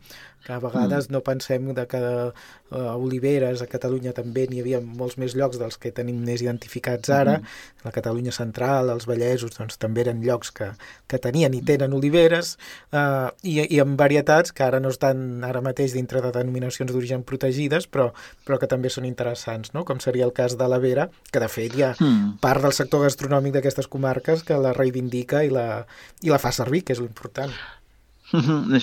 que 0.46 0.54
a 0.54 0.60
vegades 0.62 1.10
mm. 1.10 1.14
no 1.14 1.22
pensem 1.26 1.72
de 1.74 1.86
que 1.90 2.00
uh, 2.00 2.78
oliveres 2.96 3.64
a 3.64 3.68
Catalunya 3.70 4.14
també 4.14 4.46
n'hi 4.48 4.62
havia 4.62 4.80
molts 4.80 5.18
més 5.22 5.34
llocs 5.38 5.58
dels 5.58 5.80
que 5.82 5.92
tenim 5.96 6.22
més 6.26 6.44
identificats 6.46 7.10
ara, 7.10 7.40
mm 7.40 7.44
-hmm. 7.44 7.86
la 7.86 7.92
Catalunya 7.92 8.32
central, 8.32 8.90
els 8.94 9.08
Vallesos, 9.10 9.58
doncs 9.58 9.78
també 9.78 10.02
eren 10.02 10.22
llocs 10.22 10.52
que, 10.52 10.70
que 11.08 11.18
tenien 11.18 11.54
i 11.54 11.62
tenen 11.62 11.94
oliveres 11.94 12.58
uh, 12.94 13.34
i, 13.42 13.66
i 13.76 13.80
amb 13.80 13.98
varietats 13.98 14.52
que 14.52 14.64
ara 14.64 14.80
no 14.80 14.90
estan 14.90 15.44
ara 15.44 15.62
mateix 15.62 15.94
dintre 15.94 16.22
de 16.22 16.32
denominacions 16.32 16.92
d'origen 16.92 17.24
protegides, 17.24 17.88
però, 17.90 18.12
però 18.46 18.60
que 18.60 18.68
també 18.68 18.90
són 18.90 19.06
interessants, 19.06 19.74
no? 19.74 19.84
com 19.84 20.00
seria 20.00 20.26
el 20.26 20.34
cas 20.34 20.58
de 20.58 20.68
la 20.68 20.80
Vera, 20.80 21.10
que 21.32 21.40
de 21.40 21.48
fet 21.48 21.76
hi 21.76 21.84
ha 21.84 21.96
mm. 22.00 22.38
part 22.40 22.62
del 22.62 22.74
sector 22.74 23.02
gastronòmic 23.02 23.54
d'aquestes 23.54 23.88
comarques 23.88 24.44
que 24.44 24.58
la 24.58 24.74
reivindica 24.74 25.44
i 25.44 25.50
la, 25.50 25.86
i 26.22 26.30
la 26.30 26.40
fa 26.40 26.52
servir, 26.52 26.84
que 26.84 26.94
és 26.94 27.02
l'important. 27.02 27.52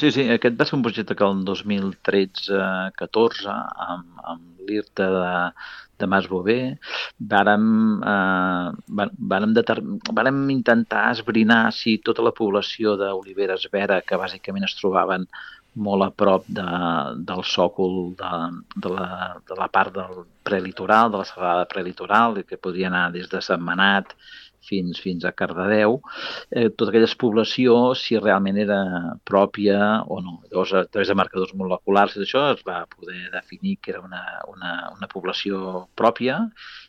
Sí, 0.01 0.11
sí, 0.15 0.23
aquest 0.33 0.59
va 0.59 0.67
ser 0.69 0.77
un 0.79 0.85
projecte 0.87 1.17
que 1.19 1.27
el 1.27 1.41
2013-14, 1.49 3.55
amb, 3.87 4.21
amb 4.33 4.69
l'IRTA 4.69 5.09
de, 5.15 5.33
de 6.01 6.09
Mas 6.11 6.29
Bové, 6.31 6.59
vàrem, 7.33 7.65
eh, 8.13 8.69
vàrem, 9.33 9.57
vàrem 10.21 10.39
intentar 10.55 11.05
esbrinar 11.17 11.65
si 11.77 11.99
tota 12.07 12.25
la 12.27 12.35
població 12.39 12.95
d'oliveres 13.01 13.69
vera, 13.73 14.01
que 14.07 14.21
bàsicament 14.21 14.69
es 14.69 14.79
trobaven 14.79 15.27
molt 15.75 16.05
a 16.05 16.11
prop 16.23 16.49
de, 16.49 16.67
del 17.29 17.43
sòcol 17.49 18.13
de, 18.19 18.33
de, 18.77 18.93
la, 18.93 19.09
de 19.49 19.59
la 19.59 19.69
part 19.73 19.95
del 19.97 20.25
prelitoral, 20.45 21.13
de 21.13 21.23
la 21.23 21.29
serrada 21.29 21.69
prelitoral, 21.69 22.43
que 22.45 22.61
podia 22.61 22.91
anar 22.93 23.07
des 23.15 23.31
de 23.33 23.41
Setmanat 23.41 24.13
fins, 24.69 25.01
fins 25.03 25.25
a 25.25 25.33
Cardedeu, 25.37 25.99
eh, 26.51 26.69
tota 26.71 26.91
aquella 26.93 27.11
població, 27.19 27.77
si 27.99 28.19
realment 28.19 28.59
era 28.63 28.81
pròpia 29.29 29.79
o 30.07 30.21
no. 30.25 30.39
Llavors, 30.51 30.75
a 30.79 30.85
través 30.87 31.13
de 31.13 31.19
marcadors 31.19 31.55
moleculars 31.59 32.17
i 32.17 32.25
això 32.27 32.45
es 32.53 32.63
va 32.67 32.83
poder 32.91 33.31
definir 33.33 33.79
que 33.83 33.95
era 33.95 34.03
una, 34.03 34.23
una, 34.53 34.73
una 34.97 35.11
població 35.13 35.87
pròpia 35.99 36.39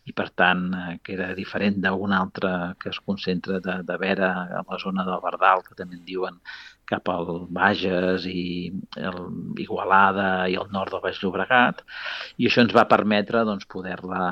i, 0.06 0.14
per 0.14 0.30
tant, 0.32 0.68
eh, 0.74 1.00
que 1.04 1.18
era 1.18 1.34
diferent 1.38 1.82
d'una 1.84 2.20
altra 2.20 2.54
que 2.80 2.92
es 2.94 3.00
concentra 3.00 3.60
de, 3.64 3.82
de 3.88 3.98
vera 3.98 4.34
a 4.60 4.64
la 4.70 4.80
zona 4.82 5.08
del 5.08 5.22
Bardal, 5.24 5.66
que 5.68 5.76
també 5.80 6.00
en 6.00 6.06
diuen 6.06 6.40
cap 6.90 7.10
al 7.12 7.48
Bages 7.54 8.26
i 8.30 8.72
el 9.00 9.20
Igualada 9.64 10.48
i 10.52 10.58
el 10.60 10.70
nord 10.74 10.94
del 10.94 11.04
Baix 11.04 11.22
Llobregat 11.22 11.84
i 12.38 12.48
això 12.50 12.64
ens 12.64 12.74
va 12.76 12.88
permetre 12.90 13.44
doncs, 13.48 13.68
poder-la 13.70 14.24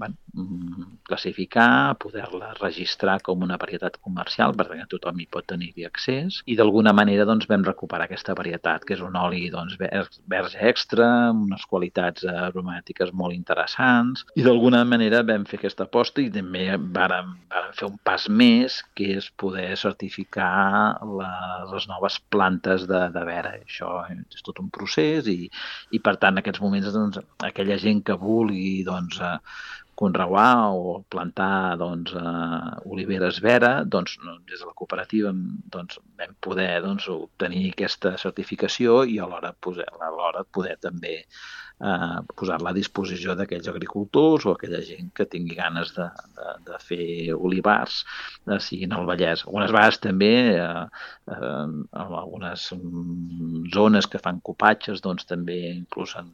bueno, 0.00 0.16
mm, 0.34 0.88
classificar, 1.08 1.94
poder-la 2.02 2.52
registrar 2.58 3.18
com 3.22 3.44
una 3.46 3.58
varietat 3.60 3.98
comercial 4.00 4.56
perquè 4.58 4.86
tothom 4.90 5.20
hi 5.20 5.28
pot 5.30 5.46
tenir-hi 5.52 5.86
accés 5.88 6.40
i 6.46 6.56
d'alguna 6.58 6.94
manera 6.96 7.26
doncs, 7.28 7.48
vam 7.50 7.64
recuperar 7.66 8.08
aquesta 8.08 8.36
varietat 8.38 8.86
que 8.88 8.96
és 8.96 9.04
un 9.04 9.16
oli 9.18 9.48
doncs, 9.52 9.78
verge 9.78 10.60
extra 10.72 11.08
amb 11.30 11.46
unes 11.50 11.66
qualitats 11.70 12.26
aromàtiques 12.26 13.12
molt 13.12 13.36
interessants 13.36 14.26
i 14.34 14.44
d'alguna 14.46 14.82
manera 14.88 15.22
vam 15.26 15.46
fer 15.48 15.60
aquesta 15.60 15.86
aposta 15.88 16.22
i 16.22 16.30
també 16.32 16.68
vàrem 16.76 17.36
fer 17.76 17.88
un 17.88 17.98
pas 18.04 18.28
més 18.28 18.80
que 18.96 19.12
és 19.18 19.28
poder 19.40 19.70
certificar 19.80 20.98
la, 21.18 21.32
les 21.72 21.86
noves 21.88 22.01
plantes 22.32 22.86
de, 22.90 23.00
de 23.14 23.24
vera. 23.28 23.54
Això 23.62 23.92
és 24.10 24.44
tot 24.46 24.60
un 24.62 24.70
procés 24.74 25.28
i, 25.30 25.38
i 25.90 26.00
per 26.02 26.16
tant, 26.16 26.36
en 26.36 26.42
aquests 26.42 26.62
moments, 26.64 26.90
doncs, 26.94 27.20
aquella 27.50 27.78
gent 27.82 28.02
que 28.06 28.18
vulgui 28.18 28.82
doncs, 28.88 29.20
eh, 29.22 29.36
conreuar 29.94 30.72
o 30.72 31.02
plantar 31.12 31.76
doncs, 31.80 32.14
eh, 32.16 32.90
oliveres 32.94 33.40
vera, 33.44 33.72
doncs, 33.84 34.16
des 34.48 34.60
de 34.60 34.66
la 34.66 34.74
cooperativa 34.74 35.32
doncs, 35.32 35.98
vam 36.18 36.36
poder 36.40 36.80
doncs, 36.84 37.08
obtenir 37.12 37.70
aquesta 37.70 38.16
certificació 38.18 39.02
i 39.04 39.18
alhora, 39.20 39.52
poder, 39.52 39.88
alhora 40.00 40.44
poder 40.44 40.78
també 40.80 41.20
eh, 41.22 42.18
posar-la 42.38 42.72
a 42.72 42.76
disposició 42.76 43.36
d'aquells 43.36 43.68
agricultors 43.72 44.46
o 44.46 44.56
aquella 44.56 44.82
gent 44.86 45.12
que 45.16 45.28
tingui 45.28 45.56
ganes 45.58 45.92
de, 45.96 46.08
de, 46.38 46.48
de 46.70 46.80
fer 46.88 47.06
olivars, 47.34 48.02
eh, 48.48 48.58
siguin 48.58 48.96
al 48.96 49.08
Vallès. 49.08 49.44
Algunes 49.46 49.74
vegades 49.74 50.00
també, 50.02 50.32
eh, 50.56 50.84
eh, 51.36 51.64
en 52.02 52.16
algunes 52.22 52.68
zones 53.74 54.08
que 54.08 54.22
fan 54.22 54.40
copatges, 54.40 55.04
doncs 55.04 55.28
també 55.28 55.58
inclús 55.72 56.16
en, 56.20 56.32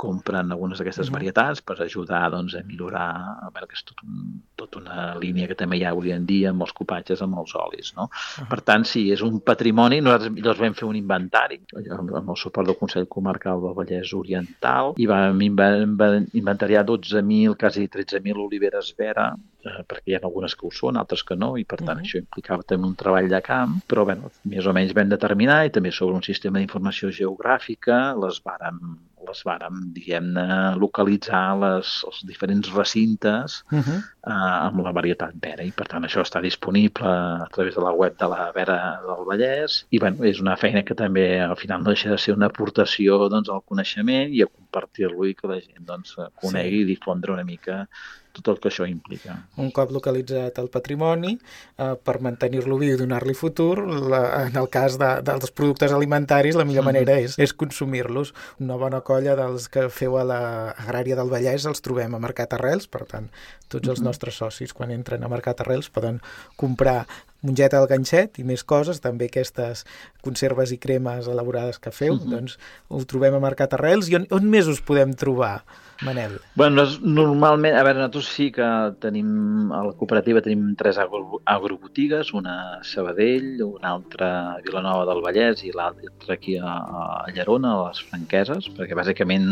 compren 0.00 0.52
algunes 0.54 0.78
d'aquestes 0.80 1.06
uh 1.06 1.10
-huh. 1.10 1.18
varietats 1.18 1.60
per 1.60 1.76
ajudar 1.82 2.30
doncs, 2.32 2.54
a 2.54 2.62
millorar, 2.64 3.10
a 3.46 3.48
veure 3.52 3.66
que 3.68 3.76
és 3.76 3.84
tot 3.84 3.98
un, 4.06 4.40
tot 4.56 4.76
una 4.80 5.18
línia 5.22 5.48
que 5.48 5.58
també 5.60 5.76
hi 5.76 5.84
ha 5.84 5.90
avui 5.90 6.12
en 6.12 6.24
dia 6.26 6.50
amb 6.50 6.62
els 6.62 6.72
copatges, 6.72 7.22
amb 7.22 7.38
els 7.38 7.54
olis. 7.54 7.92
No? 7.96 8.04
Uh 8.04 8.10
-huh. 8.10 8.48
Per 8.48 8.60
tant, 8.68 8.84
sí, 8.84 9.02
és 9.12 9.22
un 9.22 9.40
patrimoni. 9.40 10.00
Nosaltres 10.00 10.32
llavors 10.32 10.60
vam 10.60 10.74
fer 10.74 10.88
un 10.88 10.96
inventari 10.96 11.60
amb 11.98 12.30
el 12.30 12.36
suport 12.36 12.66
del 12.66 12.78
Consell 12.82 13.08
Comarcal 13.08 13.60
del 13.60 13.76
Vallès 13.78 14.14
Oriental 14.14 14.94
i 14.96 15.06
vam 15.06 15.40
inventariar 15.40 16.84
12.000, 16.84 17.56
quasi 17.56 17.88
13.000 17.88 18.46
oliveres 18.46 18.94
vera 18.96 19.34
eh, 19.64 19.82
perquè 19.86 20.12
hi 20.12 20.16
ha 20.16 20.22
algunes 20.22 20.56
que 20.56 20.66
ho 20.66 20.72
són, 20.74 20.98
altres 21.00 21.24
que 21.26 21.36
no, 21.36 21.52
i 21.60 21.64
per 21.64 21.80
tant 21.80 21.96
uh 21.98 22.00
-huh. 22.00 22.06
això 22.06 22.18
implicava 22.18 22.62
també 22.62 22.86
un 22.86 22.96
treball 23.02 23.28
de 23.28 23.42
camp, 23.42 23.80
però 23.88 24.04
bueno, 24.04 24.30
més 24.44 24.66
o 24.66 24.72
menys 24.72 24.94
vam 24.94 25.08
determinar 25.08 25.64
i 25.66 25.70
també 25.70 25.92
sobre 25.92 26.16
un 26.16 26.22
sistema 26.22 26.58
d'informació 26.58 27.10
geogràfica 27.10 28.00
les 28.24 28.42
vàrem 28.44 28.98
les 29.28 29.42
vàrem, 29.46 29.80
diguem-ne, 29.94 30.44
localitzar 30.80 31.44
les, 31.60 31.92
els 32.08 32.20
diferents 32.28 32.70
recintes 32.74 33.60
uh 33.70 33.78
-huh. 33.78 33.98
eh, 34.32 34.66
amb 34.66 34.80
la 34.84 34.92
varietat 34.98 35.34
vera 35.42 35.64
i 35.64 35.72
per 35.72 35.86
tant 35.92 36.04
això 36.04 36.24
està 36.24 36.40
disponible 36.40 37.06
a 37.06 37.48
través 37.54 37.74
de 37.74 37.82
la 37.82 37.92
web 37.92 38.16
de 38.18 38.28
la 38.28 38.50
Vera 38.54 38.78
del 39.06 39.24
Vallès 39.30 39.84
i 39.90 39.98
bueno, 39.98 40.24
és 40.24 40.40
una 40.40 40.56
feina 40.56 40.82
que 40.82 40.94
també 40.94 41.40
al 41.40 41.56
final 41.56 41.82
no 41.82 41.90
deixa 41.90 42.10
de 42.10 42.18
ser 42.18 42.34
una 42.34 42.46
aportació 42.46 43.28
doncs, 43.28 43.48
al 43.48 43.62
coneixement 43.62 44.32
i 44.32 44.42
a 44.42 44.46
compartir-lo 44.46 45.26
i 45.26 45.34
que 45.34 45.48
la 45.48 45.60
gent 45.60 45.84
doncs, 45.84 46.16
conegui 46.42 46.78
sí. 46.78 46.82
i 46.82 46.90
difondre 46.94 47.32
una 47.32 47.44
mica 47.44 47.88
tot 48.36 48.48
el 48.52 48.58
que 48.60 48.70
això 48.70 48.86
implica. 48.88 49.36
Un 49.60 49.70
cop 49.74 49.92
localitzat 49.94 50.58
el 50.62 50.68
patrimoni, 50.72 51.36
eh, 51.78 51.94
per 52.04 52.20
mantenir-lo 52.24 52.78
viu 52.80 52.94
i 52.94 53.00
donar-li 53.00 53.34
futur, 53.34 53.78
la, 54.12 54.22
en 54.46 54.56
el 54.60 54.68
cas 54.72 54.98
de, 55.00 55.10
dels 55.26 55.50
productes 55.50 55.92
alimentaris, 55.92 56.56
la 56.56 56.64
millor 56.64 56.84
-hmm. 56.84 56.92
manera 56.92 57.18
és, 57.18 57.38
és 57.38 57.52
consumir-los. 57.52 58.34
Una 58.60 58.76
bona 58.76 59.00
colla 59.00 59.36
dels 59.36 59.68
que 59.68 59.88
feu 59.88 60.18
a 60.18 60.24
la 60.24 60.74
Agrària 60.76 61.16
del 61.16 61.30
Vallès 61.30 61.66
els 61.66 61.80
trobem 61.80 62.14
a 62.14 62.18
Mercat 62.18 62.52
Arrels, 62.54 62.86
per 62.86 63.04
tant, 63.06 63.30
tots 63.68 63.88
els 63.88 64.00
-hmm. 64.00 64.04
nostres 64.04 64.34
socis, 64.34 64.72
quan 64.72 64.90
entren 64.90 65.24
a 65.24 65.28
Mercat 65.28 65.60
Arrels, 65.60 65.90
poden 65.90 66.20
comprar 66.56 67.06
mongeta 67.42 67.78
del 67.78 67.88
ganxet 67.90 68.40
i 68.40 68.46
més 68.46 68.64
coses, 68.64 69.00
també 69.00 69.30
aquestes 69.30 69.84
conserves 70.24 70.72
i 70.72 70.78
cremes 70.78 71.28
elaborades 71.28 71.78
que 71.78 71.90
feu, 71.90 72.14
mm 72.14 72.20
-hmm. 72.20 72.30
doncs 72.30 72.58
ho 72.88 73.04
trobem 73.04 73.34
a 73.34 73.40
Mercat 73.40 73.74
Arrels. 73.74 74.08
I 74.08 74.16
on, 74.16 74.26
on 74.30 74.50
més 74.50 74.66
us 74.66 74.80
podem 74.80 75.14
trobar? 75.14 75.64
Manel? 76.02 76.40
Bueno, 76.54 76.86
normalment, 77.02 77.76
a 77.76 77.82
veure, 77.84 77.98
nosaltres 77.98 78.28
sí 78.32 78.46
que 78.50 78.66
tenim, 79.00 79.70
a 79.72 79.82
la 79.84 79.92
cooperativa 79.92 80.40
tenim 80.40 80.74
tres 80.80 80.96
agro, 80.98 81.42
agrobotigues, 81.44 82.32
una 82.32 82.54
a 82.80 82.84
Sabadell, 82.84 83.60
una 83.62 83.90
altra 83.90 84.54
a 84.54 84.60
Vilanova 84.64 85.04
del 85.10 85.20
Vallès 85.20 85.64
i 85.64 85.72
l'altra 85.76 86.34
aquí 86.34 86.56
a, 86.56 86.72
a 86.72 87.26
Llerona, 87.34 87.74
a 87.74 87.88
les 87.88 88.00
Franqueses, 88.08 88.70
perquè 88.76 88.96
bàsicament 88.96 89.46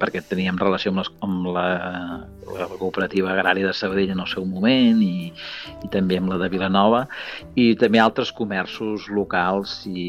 perquè 0.00 0.24
teníem 0.26 0.58
relació 0.58 0.90
amb, 0.90 1.02
les, 1.04 1.12
amb 1.22 1.46
la, 1.54 1.68
la 2.58 2.68
cooperativa 2.74 3.30
agrària 3.30 3.70
de 3.70 3.76
Sabadell 3.76 4.16
en 4.16 4.24
el 4.24 4.30
seu 4.30 4.44
moment 4.44 4.98
i, 5.04 5.30
i 5.84 5.92
també 5.94 6.18
amb 6.18 6.34
la 6.34 6.40
de 6.42 6.50
Vilanova 6.50 7.06
i 7.58 7.74
també 7.80 8.00
altres 8.02 8.32
comerços 8.34 9.08
locals 9.12 9.82
i, 9.90 10.06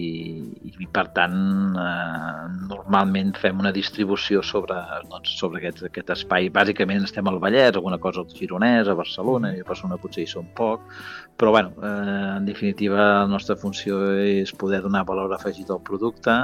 i 0.65 0.87
per 0.91 1.07
tant 1.15 1.35
eh, 1.79 2.45
normalment 2.69 3.33
fem 3.41 3.59
una 3.61 3.73
distribució 3.75 4.43
sobre, 4.43 4.79
doncs, 5.09 5.35
sobre 5.39 5.61
aquest 5.61 5.85
aquest, 5.89 6.13
espai. 6.15 6.49
Bàsicament 6.53 7.05
estem 7.05 7.27
al 7.27 7.39
Vallès, 7.43 7.75
alguna 7.75 7.99
cosa 8.01 8.23
al 8.23 8.31
Gironès, 8.33 8.87
a 8.87 8.97
Barcelona, 8.97 9.53
i 9.55 9.61
a 9.61 9.67
Barcelona 9.67 9.99
potser 10.01 10.25
hi 10.25 10.29
som 10.29 10.47
poc, 10.57 10.83
però 11.35 11.51
bueno, 11.51 11.73
eh, 11.83 12.37
en 12.37 12.45
definitiva 12.45 12.97
la 12.97 13.27
nostra 13.27 13.57
funció 13.59 13.99
és 14.23 14.53
poder 14.55 14.81
donar 14.85 15.03
valor 15.07 15.33
afegit 15.35 15.69
al 15.69 15.81
producte, 15.83 16.35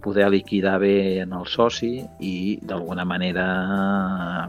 poder 0.00 0.30
liquidar 0.32 0.78
bé 0.80 1.20
en 1.24 1.34
el 1.36 1.46
soci 1.46 1.92
i 2.24 2.58
d'alguna 2.62 3.04
manera 3.04 3.46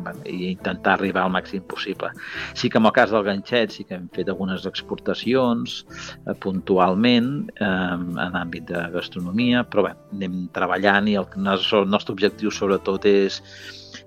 bueno, 0.03 0.23
i 0.25 0.51
intentar 0.51 0.95
arribar 0.95 1.25
al 1.25 1.33
màxim 1.35 1.63
possible. 1.67 2.11
Sí 2.53 2.69
que 2.69 2.79
en 2.79 2.87
el 2.87 2.95
cas 2.95 3.11
del 3.11 3.25
ganxet 3.27 3.75
sí 3.75 3.83
que 3.83 3.95
hem 3.99 4.07
fet 4.15 4.29
algunes 4.31 4.65
exportacions 4.65 5.60
eh, 5.65 6.33
puntualment 6.43 7.51
eh, 7.57 7.67
en 7.67 8.39
àmbit 8.39 8.69
de 8.71 8.87
gastronomia, 8.95 9.65
però 9.67 9.89
bé, 9.89 9.93
anem 10.15 10.47
treballant 10.55 11.09
i 11.11 11.19
el, 11.19 11.29
nostre 11.43 12.15
objectiu 12.15 12.51
sobretot 12.53 13.07
és 13.11 13.41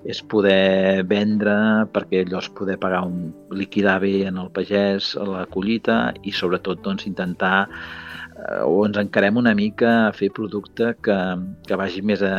és 0.05 0.21
poder 0.29 1.05
vendre 1.09 1.55
perquè 1.93 2.25
llavors 2.29 2.51
poder 2.57 2.77
pagar 2.81 3.05
un 3.09 3.31
liquidar 3.57 3.99
bé 4.03 4.27
en 4.29 4.39
el 4.41 4.51
pagès, 4.53 5.15
a 5.17 5.25
la 5.25 5.45
collita 5.49 6.13
i 6.23 6.33
sobretot 6.33 6.83
doncs, 6.85 7.07
intentar 7.09 7.69
eh, 7.71 8.61
o 8.69 8.85
ens 8.85 9.01
encarem 9.01 9.41
una 9.41 9.55
mica 9.57 9.95
a 10.09 10.13
fer 10.13 10.31
producte 10.37 10.93
que, 11.05 11.19
que 11.65 11.81
vagi 11.81 12.05
més 12.05 12.25
a, 12.25 12.35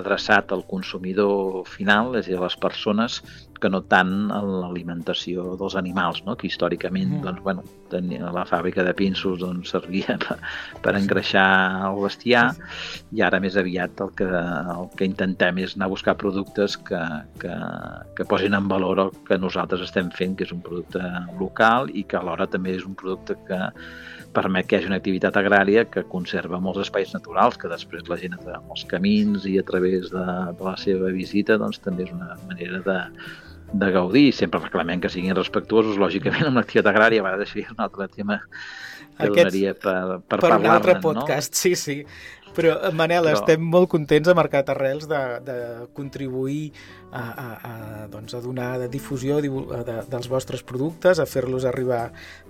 adreçat 0.00 0.52
al 0.56 0.64
consumidor 0.70 1.66
final, 1.68 2.14
és 2.16 2.24
a 2.24 2.32
dir, 2.32 2.40
a 2.40 2.46
les 2.46 2.56
persones 2.64 3.20
que 3.60 3.70
no 3.72 3.82
tant 3.90 4.12
en 4.32 4.48
l'alimentació 4.62 5.54
dels 5.60 5.76
animals, 5.78 6.22
no? 6.26 6.36
que 6.38 6.48
històricament 6.48 7.18
mm. 7.18 7.22
doncs, 7.26 7.42
bueno, 7.44 7.64
tenia, 7.92 8.30
la 8.34 8.44
fàbrica 8.48 8.84
de 8.86 8.94
pinços 8.96 9.40
doncs, 9.42 9.72
servia 9.74 10.16
per, 10.22 10.38
per 10.84 10.94
engreixar 10.98 11.46
el 11.90 11.98
bestiar 12.04 12.46
sí, 12.56 13.02
i 13.18 13.24
ara 13.26 13.40
més 13.42 13.58
aviat 13.60 14.00
el 14.04 14.12
que, 14.18 14.28
el 14.30 14.88
que 14.96 15.08
intentem 15.08 15.60
és 15.64 15.76
anar 15.76 15.90
a 15.90 15.94
buscar 15.94 16.16
productes 16.20 16.78
que, 16.88 17.00
que, 17.42 17.56
que 18.16 18.28
posin 18.30 18.56
en 18.58 18.70
valor 18.70 19.04
el 19.06 19.12
que 19.28 19.38
nosaltres 19.40 19.84
estem 19.88 20.12
fent, 20.14 20.38
que 20.38 20.48
és 20.48 20.54
un 20.54 20.62
producte 20.64 21.02
local 21.40 21.90
i 21.92 22.06
que 22.06 22.18
alhora 22.20 22.48
també 22.50 22.76
és 22.78 22.86
un 22.88 22.96
producte 22.98 23.36
que 23.48 23.60
permet 24.34 24.68
que 24.68 24.76
hi 24.76 24.78
hagi 24.78 24.90
una 24.90 25.00
activitat 25.00 25.36
agrària 25.40 25.84
que 25.90 26.04
conserva 26.06 26.60
molts 26.62 26.84
espais 26.84 27.10
naturals 27.16 27.58
que 27.58 27.70
després 27.70 28.06
la 28.08 28.18
gent 28.20 28.36
a 28.38 28.60
els 28.60 28.84
camins 28.90 29.46
i 29.50 29.56
a 29.58 29.64
través 29.66 30.12
de, 30.14 30.26
de 30.54 30.66
la 30.66 30.76
seva 30.78 31.10
visita 31.14 31.58
doncs, 31.58 31.80
també 31.82 32.06
és 32.06 32.12
una 32.14 32.36
manera 32.46 32.78
de, 32.86 32.98
de 33.72 33.90
gaudir, 33.94 34.32
sempre 34.34 34.60
reclamem 34.60 35.00
que 35.00 35.10
siguin 35.12 35.36
respectuosos, 35.36 35.98
lògicament, 36.00 36.48
amb 36.48 36.60
l'activitat 36.60 36.90
agrària, 36.92 37.24
va 37.26 37.36
deixar 37.40 37.70
un 37.70 37.84
altre 37.86 38.08
tema 38.10 38.40
que 39.20 39.28
Aquests, 39.28 39.36
donaria 39.36 39.74
per, 39.76 40.20
per, 40.26 40.40
per 40.40 40.52
un 40.56 40.68
altre 40.72 40.98
podcast, 41.02 41.52
no? 41.54 41.62
sí, 41.62 41.74
sí. 41.76 41.98
Però, 42.54 42.72
Manel, 42.96 43.28
Però... 43.28 43.38
estem 43.38 43.62
molt 43.62 43.86
contents 43.92 44.28
a 44.28 44.34
Mercat 44.34 44.72
Arrels 44.72 45.06
de, 45.10 45.20
de 45.46 45.56
contribuir 45.94 46.72
a, 47.12 47.22
a, 47.22 47.46
a, 47.46 47.74
doncs, 48.10 48.34
a 48.34 48.40
donar 48.42 48.72
de 48.82 48.88
difusió 48.90 49.38
de, 49.42 49.96
dels 50.10 50.28
vostres 50.30 50.64
productes, 50.66 51.20
a 51.22 51.28
fer-los 51.30 51.66
arribar 51.68 52.08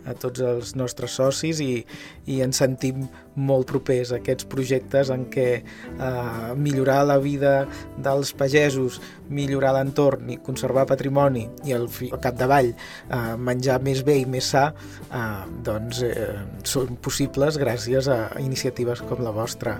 a 0.08 0.16
tots 0.16 0.40
els 0.44 0.72
nostres 0.78 1.18
socis 1.20 1.60
i, 1.64 1.84
i 2.32 2.40
ens 2.44 2.62
sentim 2.62 3.06
molt 3.36 3.68
propers 3.68 4.14
a 4.14 4.20
aquests 4.20 4.48
projectes 4.48 5.12
en 5.12 5.26
què 5.32 5.48
eh, 5.60 6.50
millorar 6.56 7.02
la 7.08 7.18
vida 7.20 7.54
dels 8.00 8.32
pagesos, 8.36 9.00
millorar 9.30 9.72
l'entorn 9.76 10.30
i 10.34 10.38
conservar 10.44 10.86
patrimoni 10.90 11.46
i 11.68 11.74
al, 11.76 11.86
al 11.86 12.22
capdavall 12.22 12.72
eh, 12.72 13.20
menjar 13.38 13.80
més 13.84 14.02
bé 14.06 14.20
i 14.20 14.26
més 14.28 14.50
sa 14.54 14.70
eh, 14.70 15.22
doncs 15.66 16.02
eh, 16.06 16.32
són 16.66 16.98
possibles 17.02 17.60
gràcies 17.60 18.10
a 18.10 18.20
iniciatives 18.42 19.04
com 19.06 19.22
la 19.24 19.34
vostra. 19.34 19.78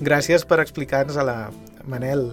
Gràcies 0.00 0.46
per 0.48 0.62
explicar-nos 0.62 1.18
a 1.20 1.26
la 1.26 1.36
Manel. 1.90 2.30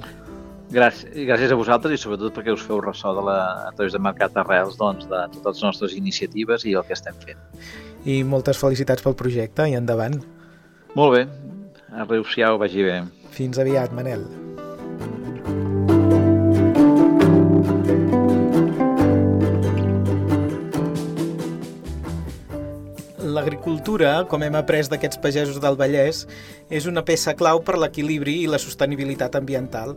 Gràcies, 0.71 1.12
gràcies 1.28 1.52
a 1.52 1.58
vosaltres 1.60 1.95
i 1.95 2.00
sobretot 2.02 2.36
perquè 2.36 2.52
us 2.52 2.63
feu 2.67 2.82
ressò 2.84 3.13
de 3.15 3.23
la, 3.23 3.38
a 3.69 3.76
través 3.76 3.95
de 3.95 4.02
Mercat 4.04 4.36
Arrels 4.43 4.76
doncs, 4.80 5.08
de 5.08 5.21
totes 5.38 5.62
les 5.62 5.67
nostres 5.67 5.95
iniciatives 5.95 6.67
i 6.67 6.76
el 6.76 6.84
que 6.88 6.95
estem 6.97 7.15
fent. 7.23 7.39
I 8.08 8.19
moltes 8.28 8.60
felicitats 8.60 9.04
pel 9.04 9.15
projecte 9.19 9.67
i 9.67 9.78
endavant. 9.80 10.19
Molt 10.95 11.15
bé, 11.15 11.23
a 11.91 12.08
Riusiau 12.08 12.60
vagi 12.60 12.84
bé. 12.88 13.00
Fins 13.36 13.60
aviat, 13.63 13.95
Manel. 13.95 14.28
L'agricultura, 23.38 24.26
com 24.30 24.41
hem 24.43 24.58
après 24.58 24.89
d'aquests 24.89 25.21
pagesos 25.21 25.62
del 25.62 25.78
Vallès, 25.78 26.23
és 26.73 26.88
una 26.89 27.04
peça 27.06 27.36
clau 27.38 27.62
per 27.65 27.78
l'equilibri 27.78 28.39
i 28.41 28.50
la 28.50 28.60
sostenibilitat 28.62 29.38
ambiental. 29.38 29.95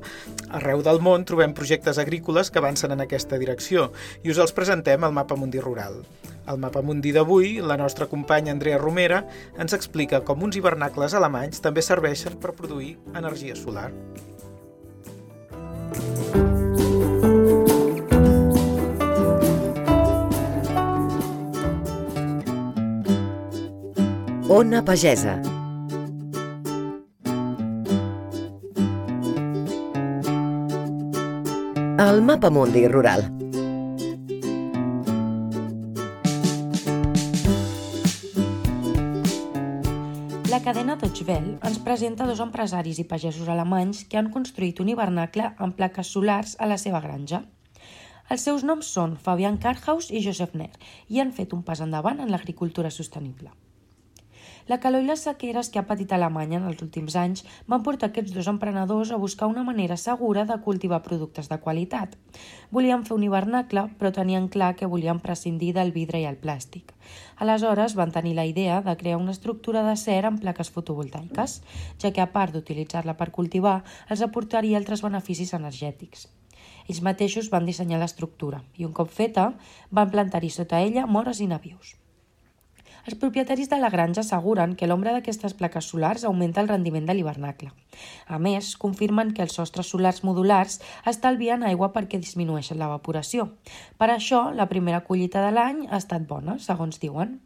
Arreu 0.61 0.85
del 0.85 1.01
món 1.01 1.25
trobem 1.29 1.57
projectes 1.57 1.99
agrícoles 2.03 2.53
que 2.53 2.61
avancen 2.61 2.93
en 2.93 3.05
aquesta 3.05 3.41
direcció 3.41 3.89
i 4.23 4.35
us 4.35 4.41
els 4.43 4.55
presentem 4.57 5.05
al 5.05 5.17
Mapa 5.17 5.39
Mundi 5.41 5.63
Rural. 5.65 6.03
Al 6.51 6.61
Mapa 6.61 6.83
Mundi 6.83 7.13
d'avui, 7.17 7.59
la 7.65 7.79
nostra 7.81 8.09
companya 8.11 8.53
Andrea 8.53 8.79
Romera 8.79 9.25
ens 9.59 9.77
explica 9.77 10.23
com 10.27 10.43
uns 10.45 10.59
hivernacles 10.61 11.17
alemanys 11.17 11.63
també 11.65 11.85
serveixen 11.87 12.41
per 12.43 12.57
produir 12.59 12.97
energia 13.15 13.57
solar. 13.57 13.91
Ona 24.53 24.81
Pagesa. 24.85 25.37
El 32.05 32.23
mapa 32.23 32.51
mundi 32.51 32.89
rural. 32.89 33.23
La 40.49 40.59
cadena 40.65 40.97
Deutsche 40.97 41.23
Welle 41.29 41.61
ens 41.63 41.79
presenta 41.79 42.27
dos 42.27 42.43
empresaris 42.43 42.99
i 42.99 43.07
pagesos 43.07 43.47
alemanys 43.47 44.03
que 44.03 44.19
han 44.19 44.35
construït 44.35 44.83
un 44.83 44.91
hivernacle 44.91 45.53
amb 45.63 45.79
plaques 45.79 46.11
solars 46.11 46.59
a 46.59 46.67
la 46.67 46.83
seva 46.89 46.99
granja. 47.07 47.45
Els 48.27 48.51
seus 48.51 48.67
noms 48.67 48.91
són 48.99 49.15
Fabian 49.15 49.63
Karhaus 49.63 50.11
i 50.11 50.27
Josef 50.27 50.59
Ner 50.59 50.73
i 51.07 51.23
han 51.23 51.31
fet 51.31 51.55
un 51.55 51.63
pas 51.63 51.87
endavant 51.87 52.19
en 52.19 52.35
l'agricultura 52.35 52.91
sostenible. 52.91 53.55
La 54.71 54.77
calor 54.79 55.03
i 55.03 55.07
les 55.09 55.23
sequeres 55.27 55.69
que 55.75 55.81
ha 55.81 55.87
patit 55.89 56.13
Alemanya 56.15 56.61
en 56.61 56.67
els 56.69 56.83
últims 56.85 57.17
anys 57.19 57.41
van 57.73 57.83
portar 57.83 58.07
aquests 58.11 58.31
dos 58.37 58.47
emprenedors 58.53 59.11
a 59.11 59.17
buscar 59.19 59.49
una 59.51 59.65
manera 59.67 59.97
segura 59.99 60.45
de 60.47 60.57
cultivar 60.67 61.01
productes 61.03 61.49
de 61.51 61.57
qualitat. 61.65 62.13
Volien 62.71 63.03
fer 63.09 63.17
un 63.17 63.25
hivernacle, 63.27 63.83
però 63.99 64.13
tenien 64.15 64.47
clar 64.55 64.77
que 64.79 64.87
volien 64.93 65.19
prescindir 65.25 65.73
del 65.75 65.91
vidre 65.97 66.21
i 66.23 66.29
el 66.29 66.39
plàstic. 66.45 66.93
Aleshores 67.43 67.97
van 67.99 68.15
tenir 68.15 68.37
la 68.39 68.45
idea 68.47 68.77
de 68.87 68.95
crear 69.01 69.19
una 69.19 69.35
estructura 69.35 69.83
d'acer 69.83 70.21
amb 70.29 70.39
plaques 70.45 70.71
fotovoltaiques, 70.71 71.57
ja 71.99 72.13
que 72.15 72.23
a 72.23 72.31
part 72.31 72.55
d'utilitzar-la 72.55 73.17
per 73.19 73.33
cultivar, 73.35 73.81
els 74.07 74.23
aportaria 74.23 74.79
altres 74.79 75.03
beneficis 75.03 75.51
energètics. 75.59 76.29
Ells 76.87 77.03
mateixos 77.03 77.51
van 77.51 77.67
dissenyar 77.67 77.99
l'estructura 77.99 78.63
i 78.79 78.87
un 78.87 78.95
cop 78.95 79.11
feta 79.11 79.49
van 79.91 80.15
plantar-hi 80.15 80.53
sota 80.55 80.79
ella 80.79 81.09
mores 81.11 81.43
i 81.43 81.51
navius. 81.51 81.97
Els 83.07 83.17
propietaris 83.21 83.71
de 83.71 83.79
la 83.81 83.91
granja 83.93 84.21
asseguren 84.21 84.75
que 84.77 84.89
l'ombra 84.91 85.15
d'aquestes 85.17 85.55
plaques 85.57 85.91
solars 85.93 86.25
augmenta 86.29 86.61
el 86.61 86.69
rendiment 86.69 87.07
de 87.09 87.17
l'hivernacle. 87.17 87.71
A 88.29 88.39
més, 88.39 88.75
confirmen 88.77 89.35
que 89.35 89.45
els 89.47 89.57
sostres 89.57 89.93
solars 89.93 90.23
modulars 90.27 90.81
estalvien 91.13 91.65
aigua 91.65 91.93
perquè 91.97 92.21
disminueixen 92.21 92.81
l'evaporació. 92.81 93.53
Per 93.97 94.11
això, 94.13 94.49
la 94.55 94.69
primera 94.73 95.05
collita 95.07 95.45
de 95.47 95.55
l'any 95.57 95.87
ha 95.89 96.01
estat 96.03 96.29
bona, 96.29 96.59
segons 96.59 97.01
diuen. 97.01 97.39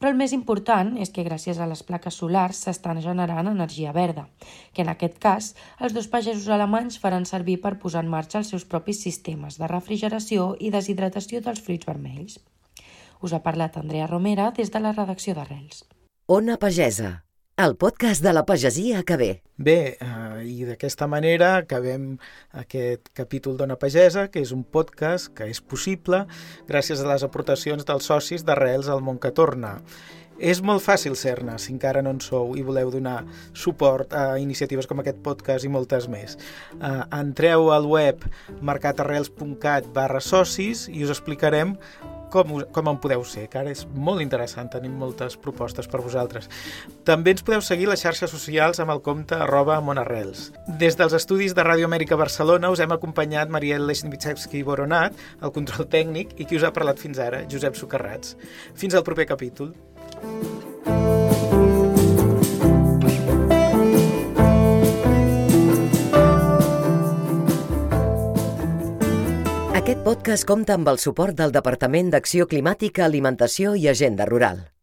Però 0.00 0.08
el 0.14 0.16
més 0.16 0.32
important 0.32 0.94
és 0.96 1.10
que 1.12 1.26
gràcies 1.26 1.58
a 1.60 1.66
les 1.68 1.82
plaques 1.84 2.16
solars 2.22 2.62
s'estan 2.64 3.02
generant 3.04 3.50
energia 3.50 3.92
verda, 3.92 4.24
que 4.72 4.80
en 4.80 4.88
aquest 4.88 5.18
cas 5.20 5.50
els 5.76 5.92
dos 5.92 6.08
pagesos 6.08 6.48
alemanys 6.48 6.96
faran 7.02 7.28
servir 7.28 7.58
per 7.60 7.74
posar 7.82 8.06
en 8.06 8.08
marxa 8.14 8.40
els 8.40 8.54
seus 8.54 8.64
propis 8.64 9.02
sistemes 9.04 9.60
de 9.60 9.68
refrigeració 9.68 10.54
i 10.58 10.72
deshidratació 10.72 11.44
dels 11.44 11.60
fruits 11.60 11.90
vermells. 11.92 12.40
Us 13.20 13.34
ha 13.36 13.42
parlat 13.44 13.76
Andrea 13.76 14.06
Romera 14.08 14.50
des 14.56 14.70
de 14.72 14.80
la 14.80 14.94
redacció 14.96 15.34
d'Arrels. 15.36 15.84
Ona 16.32 16.56
Pagesa, 16.56 17.24
el 17.60 17.74
podcast 17.76 18.22
de 18.24 18.32
la 18.32 18.46
pagesia 18.48 19.02
que 19.04 19.16
ve. 19.20 19.30
Bé, 19.60 19.98
eh, 20.00 20.44
i 20.48 20.64
d'aquesta 20.64 21.04
manera 21.10 21.50
acabem 21.58 22.14
aquest 22.62 23.10
capítol 23.12 23.58
d'Ona 23.58 23.76
Pagesa, 23.76 24.28
que 24.32 24.40
és 24.40 24.54
un 24.56 24.62
podcast 24.64 25.28
que 25.36 25.50
és 25.52 25.60
possible 25.60 26.22
gràcies 26.70 27.02
a 27.02 27.10
les 27.10 27.26
aportacions 27.26 27.84
dels 27.84 28.08
socis 28.08 28.46
d'Arrels 28.48 28.88
al 28.88 29.04
món 29.04 29.20
que 29.20 29.34
torna. 29.36 29.74
És 30.40 30.62
molt 30.64 30.80
fàcil 30.80 31.16
ser-ne 31.20 31.58
si 31.60 31.74
encara 31.74 32.00
no 32.00 32.14
en 32.14 32.20
sou 32.24 32.54
i 32.56 32.64
voleu 32.64 32.88
donar 32.92 33.18
suport 33.52 34.14
a 34.16 34.38
iniciatives 34.40 34.88
com 34.88 35.02
aquest 35.02 35.20
podcast 35.24 35.68
i 35.68 35.72
moltes 35.72 36.08
més. 36.08 36.38
Uh, 36.80 37.04
entreu 37.20 37.68
al 37.74 37.84
web 37.90 38.24
mercatarrels.cat 38.64 39.92
barra 39.92 40.24
socis 40.24 40.88
i 40.88 41.04
us 41.04 41.12
explicarem 41.12 41.76
com, 42.30 42.62
com 42.72 42.88
en 42.88 42.98
podeu 43.02 43.24
ser, 43.26 43.44
que 43.50 43.58
ara 43.60 43.72
és 43.74 43.82
molt 43.90 44.22
interessant, 44.22 44.70
tenim 44.72 44.94
moltes 44.96 45.36
propostes 45.42 45.88
per 45.90 46.00
vosaltres. 46.04 46.48
També 47.06 47.34
ens 47.34 47.44
podeu 47.46 47.62
seguir 47.64 47.90
les 47.90 48.00
xarxes 48.04 48.30
socials 48.32 48.80
amb 48.80 48.94
el 48.94 49.02
compte 49.04 49.36
arroba 49.36 49.80
monarrels. 49.84 50.48
Des 50.80 50.96
dels 50.98 51.16
estudis 51.18 51.56
de 51.58 51.66
Ràdio 51.66 51.90
Amèrica 51.90 52.18
Barcelona 52.20 52.70
us 52.72 52.80
hem 52.80 52.94
acompanyat 52.94 53.52
Mariel 53.52 53.86
Lesnivitsevski 53.90 54.62
Boronat, 54.66 55.18
el 55.42 55.54
control 55.56 55.90
tècnic, 55.90 56.36
i 56.38 56.46
qui 56.46 56.60
us 56.60 56.66
ha 56.66 56.74
parlat 56.76 57.02
fins 57.02 57.20
ara, 57.20 57.42
Josep 57.50 57.76
Socarrats. 57.78 58.36
Fins 58.78 58.94
al 58.94 59.06
proper 59.06 59.26
capítol. 59.34 59.74
Aquest 69.80 70.02
podcast 70.04 70.44
compta 70.46 70.74
amb 70.76 70.90
el 70.92 71.00
suport 71.02 71.38
del 71.38 71.54
Departament 71.54 72.12
d'Acció 72.12 72.46
Climàtica, 72.50 73.06
Alimentació 73.06 73.72
i 73.74 73.88
Agenda 73.88 74.28
Rural. 74.28 74.79